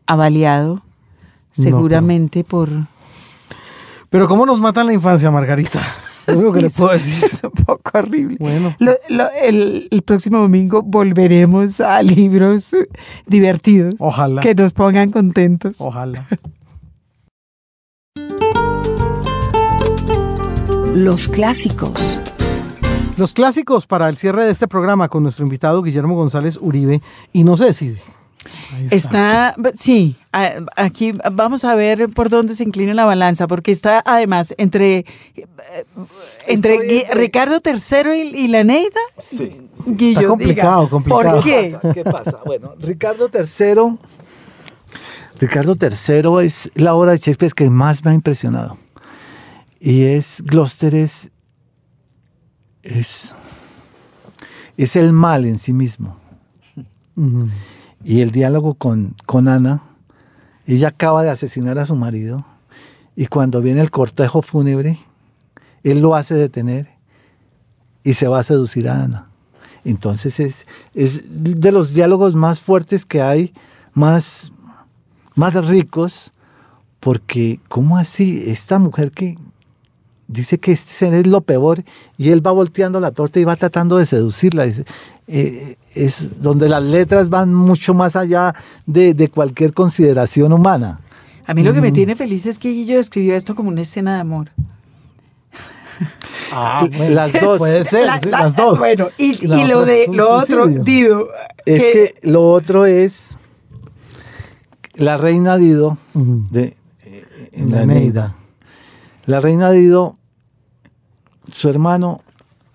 [0.06, 0.82] avaliado,
[1.50, 2.70] seguramente por...
[4.08, 5.82] Pero ¿cómo nos matan la infancia, Margarita?
[6.26, 7.24] Lo único que Sí, le puedo es- decir.
[7.24, 8.36] Es un poco horrible.
[8.38, 8.74] Bueno.
[8.78, 12.70] Lo- lo- el, el próximo domingo volveremos a libros
[13.26, 14.40] divertidos Ojalá.
[14.42, 15.76] que nos pongan contentos.
[15.80, 16.26] Ojalá.
[20.94, 21.92] Los clásicos.
[23.16, 27.02] Los clásicos para el cierre de este programa con nuestro invitado Guillermo González Uribe
[27.32, 27.98] y no se decide.
[28.90, 30.16] Está, sí,
[30.76, 34.98] aquí vamos a ver por dónde se inclina la balanza, porque está además entre,
[35.36, 35.46] eh,
[36.46, 39.00] entre Estoy Gui- entre- Ricardo III y, y la Neida.
[39.18, 39.68] Sí.
[39.86, 41.32] Guillo, Está complicado, diga, complicado.
[41.34, 41.78] ¿Por qué?
[41.94, 42.40] ¿Qué pasa?
[42.44, 43.98] Bueno, Ricardo III.
[45.38, 48.78] Ricardo III es la obra de Shakespeare que más me ha impresionado.
[49.80, 51.30] Y es Gloucester es,
[52.82, 53.34] es,
[54.76, 56.16] es el mal en sí mismo.
[58.04, 59.82] Y el diálogo con, con Ana,
[60.66, 62.44] ella acaba de asesinar a su marido
[63.14, 64.98] y cuando viene el cortejo fúnebre,
[65.82, 66.88] él lo hace detener
[68.02, 69.28] y se va a seducir a Ana.
[69.84, 73.52] Entonces es, es de los diálogos más fuertes que hay,
[73.92, 74.52] más,
[75.34, 76.32] más ricos,
[77.00, 78.44] porque ¿cómo así?
[78.46, 79.36] Esta mujer que
[80.28, 81.82] dice que este es lo peor
[82.16, 84.66] y él va volteando la torta y va tratando de seducirla.
[85.34, 88.54] Eh, es donde las letras van mucho más allá
[88.86, 91.00] de, de cualquier consideración humana.
[91.46, 94.14] A mí lo que me tiene feliz es que Guillo escribió esto como una escena
[94.14, 94.50] de amor.
[96.52, 97.58] Ah, Las dos.
[97.58, 98.78] Puede ser, La- sí, la- las dos.
[98.78, 100.66] Bueno, y, Y la y lo de lo otro.
[100.66, 101.28] Dido.
[101.64, 103.36] Es que lo otro es
[104.94, 108.34] la reina Dido de eh, en La la Eneida.
[109.26, 110.14] La reina Dido,
[111.50, 112.20] su hermano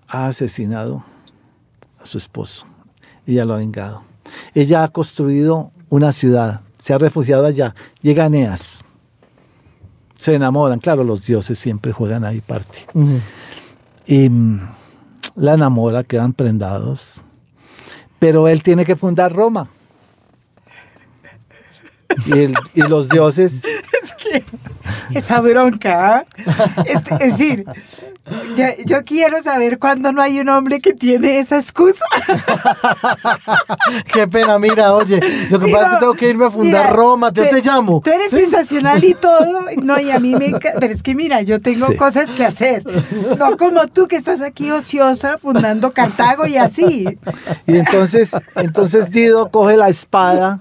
[0.08, 1.04] ha asesinado
[2.08, 2.66] su esposo.
[3.26, 4.02] Ella lo ha vengado.
[4.54, 7.74] Ella ha construido una ciudad, se ha refugiado allá.
[8.02, 8.80] Llega Eneas.
[10.16, 12.86] Se enamoran, claro, los dioses siempre juegan ahí parte.
[14.06, 14.60] Y mm,
[15.36, 17.22] la enamora, quedan prendados.
[18.18, 19.68] Pero él tiene que fundar Roma.
[22.26, 23.62] Y, el- y los dioses,
[25.14, 26.16] Esa bronca.
[26.18, 26.24] ¿ah?
[26.84, 27.64] es, es decir,
[28.56, 32.04] yo, yo quiero saber cuándo no hay un hombre que tiene esa excusa.
[34.12, 36.84] Qué pena, mira, oye, lo que Sí, pasa es que tengo que irme a fundar
[36.86, 38.00] mira, Roma, yo te llamo.
[38.04, 39.66] Tú eres sensacional y todo.
[39.82, 40.80] No, y a mí me encanta.
[40.80, 41.96] Pero es que mira, yo tengo Sí.
[41.96, 42.84] cosas que hacer.
[43.38, 47.06] No como tú que estás aquí ociosa fundando Cartago y así.
[47.66, 50.60] y entonces, entonces Dido coge la espada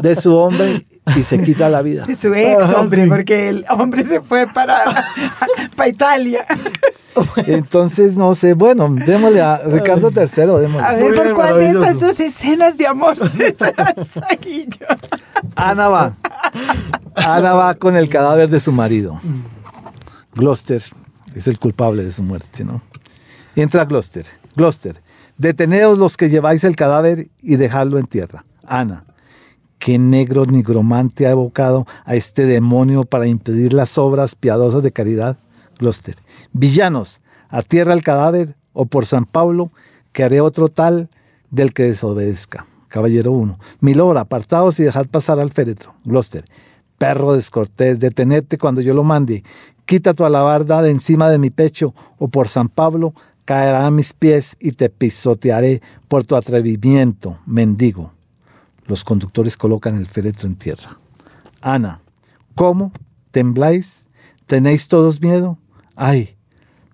[0.00, 2.06] de su hombre y se quita la vida.
[2.06, 3.08] De su ex Ah, hombre, sí.
[3.10, 4.84] porque el hombre se fue para,
[5.76, 6.44] para Italia.
[7.46, 10.80] Entonces, no sé, bueno, démosle a Ricardo III, démosle.
[10.86, 14.86] A ver, ¿por bien, cuál de estas dos escenas de amor se tranza, Guillo?
[15.56, 16.14] Ana va.
[17.16, 19.20] Ana va con el cadáver de su marido.
[20.34, 20.82] Gloucester
[21.34, 22.80] es el culpable de su muerte, ¿no?
[23.54, 24.26] Y entra Gloucester.
[24.56, 25.02] Gloucester,
[25.36, 28.44] deteneos los que lleváis el cadáver y dejadlo en tierra.
[28.66, 29.04] Ana,
[29.82, 35.38] ¿qué negro nigromante ha evocado a este demonio para impedir las obras piadosas de caridad?
[35.80, 36.14] Gloucester.
[36.52, 39.72] Villanos, a tierra el cadáver, o por San Pablo,
[40.12, 41.10] que haré otro tal
[41.50, 42.64] del que desobedezca.
[42.86, 43.58] Caballero 1.
[43.80, 45.94] Milord, apartaos y dejad pasar al féretro.
[46.04, 46.44] Gloucester.
[46.96, 49.42] Perro descortés, detenete cuando yo lo mande.
[49.84, 53.14] Quita tu alabarda de encima de mi pecho, o por San Pablo
[53.44, 58.12] caerá a mis pies y te pisotearé por tu atrevimiento, mendigo.
[58.92, 61.00] Los conductores colocan el féretro en tierra.
[61.62, 62.02] Ana,
[62.54, 62.92] ¿cómo?
[63.30, 64.02] ¿Tembláis?
[64.44, 65.56] ¿Tenéis todos miedo?
[65.96, 66.36] Ay,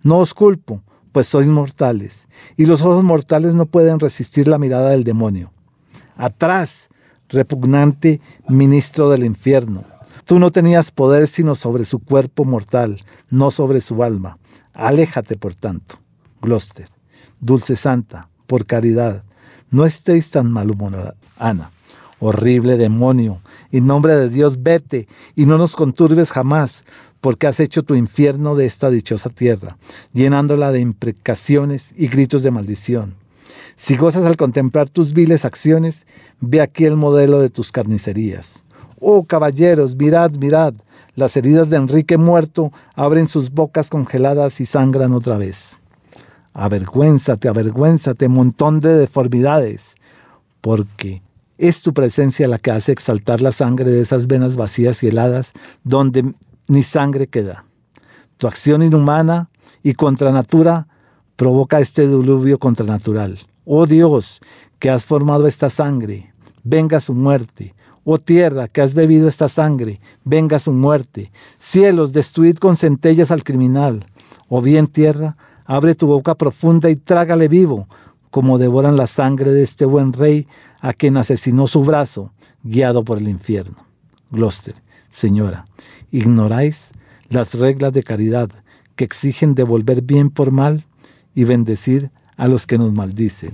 [0.04, 0.80] no os culpo,
[1.10, 5.50] pues sois mortales, y los ojos mortales no pueden resistir la mirada del demonio.
[6.16, 6.88] Atrás,
[7.30, 9.82] repugnante ministro del infierno.
[10.24, 14.38] Tú no tenías poder sino sobre su cuerpo mortal, no sobre su alma.
[14.72, 15.96] Aléjate, por tanto.
[16.40, 16.88] Gloucester.
[17.40, 19.24] Dulce Santa, por caridad,
[19.72, 21.16] no estéis tan malhumorada.
[21.36, 21.72] Ana.
[22.20, 23.40] Horrible demonio,
[23.70, 25.06] en nombre de Dios vete
[25.36, 26.84] y no nos conturbes jamás,
[27.20, 29.78] porque has hecho tu infierno de esta dichosa tierra,
[30.12, 33.14] llenándola de imprecaciones y gritos de maldición.
[33.76, 36.06] Si gozas al contemplar tus viles acciones,
[36.40, 38.64] ve aquí el modelo de tus carnicerías.
[39.00, 40.74] Oh caballeros, mirad, mirad,
[41.14, 45.78] las heridas de Enrique muerto abren sus bocas congeladas y sangran otra vez.
[46.52, 49.94] Avergüénzate, avergüénzate, montón de deformidades,
[50.60, 51.22] porque
[51.58, 55.52] es tu presencia la que hace exaltar la sangre de esas venas vacías y heladas
[55.82, 56.32] donde
[56.68, 57.64] ni sangre queda.
[58.36, 59.50] Tu acción inhumana
[59.82, 60.86] y contra natura
[61.36, 63.38] provoca este diluvio contranatural.
[63.64, 64.40] Oh Dios,
[64.78, 66.32] que has formado esta sangre,
[66.62, 67.74] venga su muerte.
[68.04, 71.30] Oh tierra, que has bebido esta sangre, venga su muerte.
[71.58, 74.06] Cielos, destruid con centellas al criminal.
[74.48, 75.36] O bien tierra,
[75.66, 77.86] abre tu boca profunda y trágale vivo,
[78.30, 80.46] como devoran la sangre de este buen rey
[80.80, 83.76] a quien asesinó su brazo, guiado por el infierno.
[84.30, 84.74] Gloucester,
[85.10, 85.64] señora,
[86.10, 86.90] ignoráis
[87.28, 88.50] las reglas de caridad
[88.96, 90.84] que exigen devolver bien por mal
[91.34, 93.52] y bendecir a los que nos maldicen.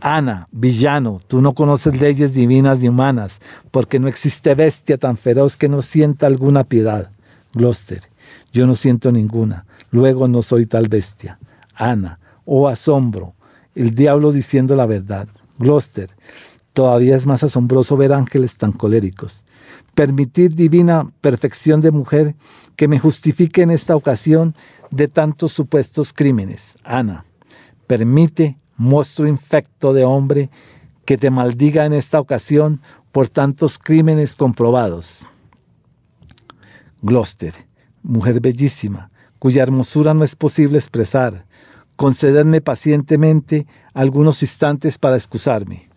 [0.00, 3.40] Ana, villano, tú no conoces leyes divinas ni humanas,
[3.70, 7.10] porque no existe bestia tan feroz que no sienta alguna piedad.
[7.52, 8.02] Gloucester,
[8.52, 11.38] yo no siento ninguna, luego no soy tal bestia.
[11.74, 13.34] Ana, oh asombro,
[13.78, 15.28] el diablo diciendo la verdad.
[15.58, 16.10] Gloucester,
[16.72, 19.44] todavía es más asombroso ver ángeles tan coléricos.
[19.94, 22.34] Permitir divina perfección de mujer
[22.74, 24.54] que me justifique en esta ocasión
[24.90, 26.74] de tantos supuestos crímenes.
[26.82, 27.24] Ana,
[27.86, 30.50] permite, monstruo infecto de hombre,
[31.04, 32.80] que te maldiga en esta ocasión
[33.12, 35.24] por tantos crímenes comprobados.
[37.00, 37.54] Gloucester,
[38.02, 41.46] mujer bellísima, cuya hermosura no es posible expresar,
[41.98, 45.88] concederme pacientemente algunos instantes para excusarme.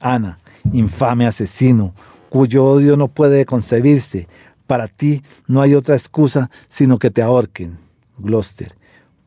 [0.00, 0.38] Ana,
[0.74, 1.94] infame asesino,
[2.28, 4.28] cuyo odio no puede concebirse.
[4.66, 7.78] Para ti no hay otra excusa sino que te ahorquen.
[8.18, 8.76] Gloucester,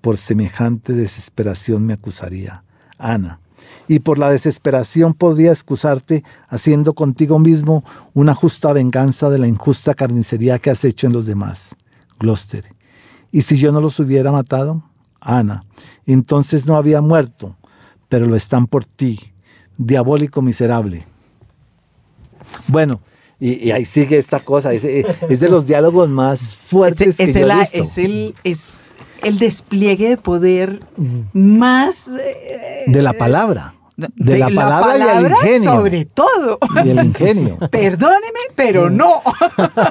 [0.01, 2.63] por semejante desesperación me acusaría.
[2.99, 3.39] Ana,
[3.87, 9.95] y por la desesperación podría excusarte haciendo contigo mismo una justa venganza de la injusta
[9.95, 11.75] carnicería que has hecho en los demás.
[12.19, 12.65] Gloucester,
[13.31, 14.83] ¿y si yo no los hubiera matado?
[15.21, 15.65] Ana,
[16.05, 17.57] entonces no había muerto,
[18.07, 19.19] pero lo están por ti,
[19.77, 21.05] diabólico miserable.
[22.67, 23.01] Bueno,
[23.39, 27.55] y, ahí sigue esta cosa, es, de los diálogos más fuertes es, que yo he
[27.55, 27.83] visto.
[27.83, 28.73] Es el, es
[29.23, 30.79] el despliegue de poder
[31.33, 32.09] más...
[32.09, 33.75] Eh, de la palabra.
[34.15, 35.71] De, la, palabra, y el ingenio.
[35.71, 36.57] Sobre todo.
[36.83, 37.57] Y el ingenio.
[37.71, 39.21] Perdóneme, pero no.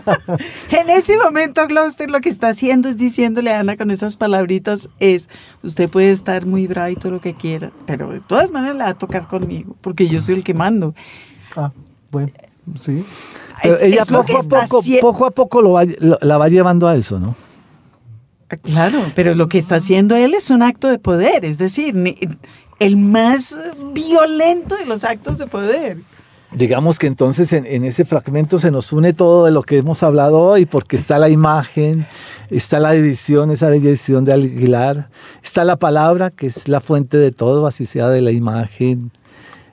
[0.71, 4.89] en ese momento, Gloucester lo que está haciendo es diciéndole a Ana con esas palabritas
[4.99, 5.29] es,
[5.63, 8.85] usted puede estar muy bravo y todo lo que quiera, pero de todas maneras le
[8.85, 10.95] va a tocar conmigo, porque yo soy el que mando.
[11.57, 11.71] Ah,
[12.11, 12.33] bueno,
[12.81, 13.05] sí.
[13.63, 15.79] Pero ella poco a poco, poco a poco lo
[16.21, 17.37] la va llevando a eso, ¿no?
[18.63, 21.95] Claro, pero lo que está haciendo él es un acto de poder, es decir,
[22.79, 23.59] el más
[23.93, 25.99] violento de los actos de poder.
[26.53, 30.41] Digamos que entonces en, ese fragmento se nos une todo de lo que hemos hablado
[30.41, 32.07] hoy, porque está la imagen,
[32.49, 35.09] está la edición, esa bella edición de Aguilar,
[35.43, 39.11] está la palabra, que es la fuente de todo, así sea de la imagen,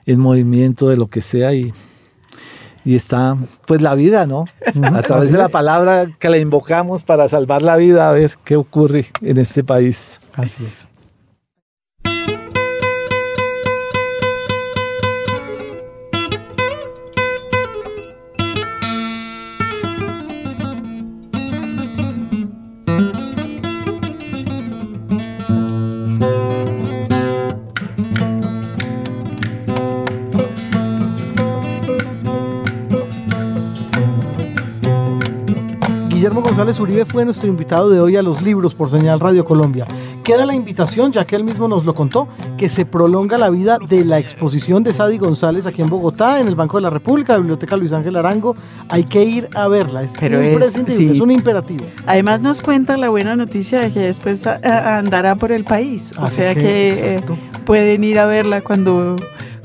[0.04, 1.72] el movimiento, de lo que sea, y,
[2.84, 4.44] y está pues la vida, ¿no?
[4.92, 8.54] A través de la palabra que la invocamos para salvar la vida, a ver qué
[8.56, 10.20] ocurre en este país.
[10.34, 10.88] Así es.
[36.56, 39.84] González Uribe fue nuestro invitado de hoy a los libros por Señal Radio Colombia.
[40.24, 43.76] Queda la invitación, ya que él mismo nos lo contó, que se prolonga la vida
[43.86, 47.36] de la exposición de Sadi González aquí en Bogotá, en el Banco de la República,
[47.36, 48.56] Biblioteca Luis Ángel Arango.
[48.88, 51.22] Hay que ir a verla, es Pero es- imprescindible, es, sí.
[51.22, 51.84] un imperativo.
[52.06, 56.14] Además nos cuenta la buena noticia de que después andará por el país.
[56.18, 56.62] O Así sea que,
[56.98, 57.24] que, eh,
[57.66, 59.16] pueden ir a verla cuando,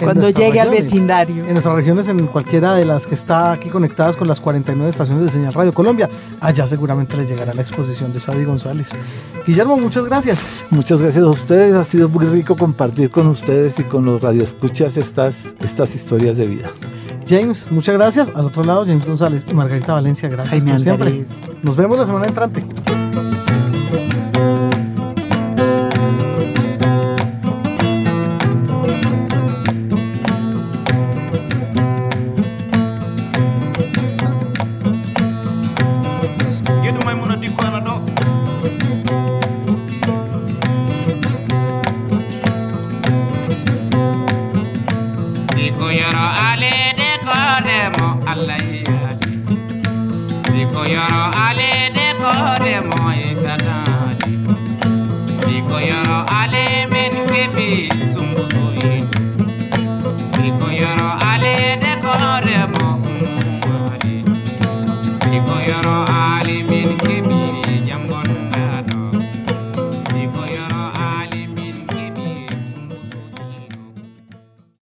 [0.06, 1.46] cuando llegue al vecindario.
[1.46, 5.26] En nuestras regiones, en cualquiera de las que está aquí conectadas con las 49 estaciones
[5.26, 8.92] de Señal Radio Colombia, allá seguramente les llegará la exposición de Sadi González.
[9.46, 10.66] Guillermo, muchas gracias.
[10.70, 11.76] Muchas gracias a ustedes.
[11.76, 16.46] Ha sido muy rico compartir con ustedes y con los radioescuchas estas, estas historias de
[16.48, 16.70] vida.
[17.28, 18.32] James, muchas gracias.
[18.36, 21.26] Al otro lado, James González y Margarita Valencia, gracias Jaime como siempre.
[21.62, 22.66] Nos vemos la semana entrante.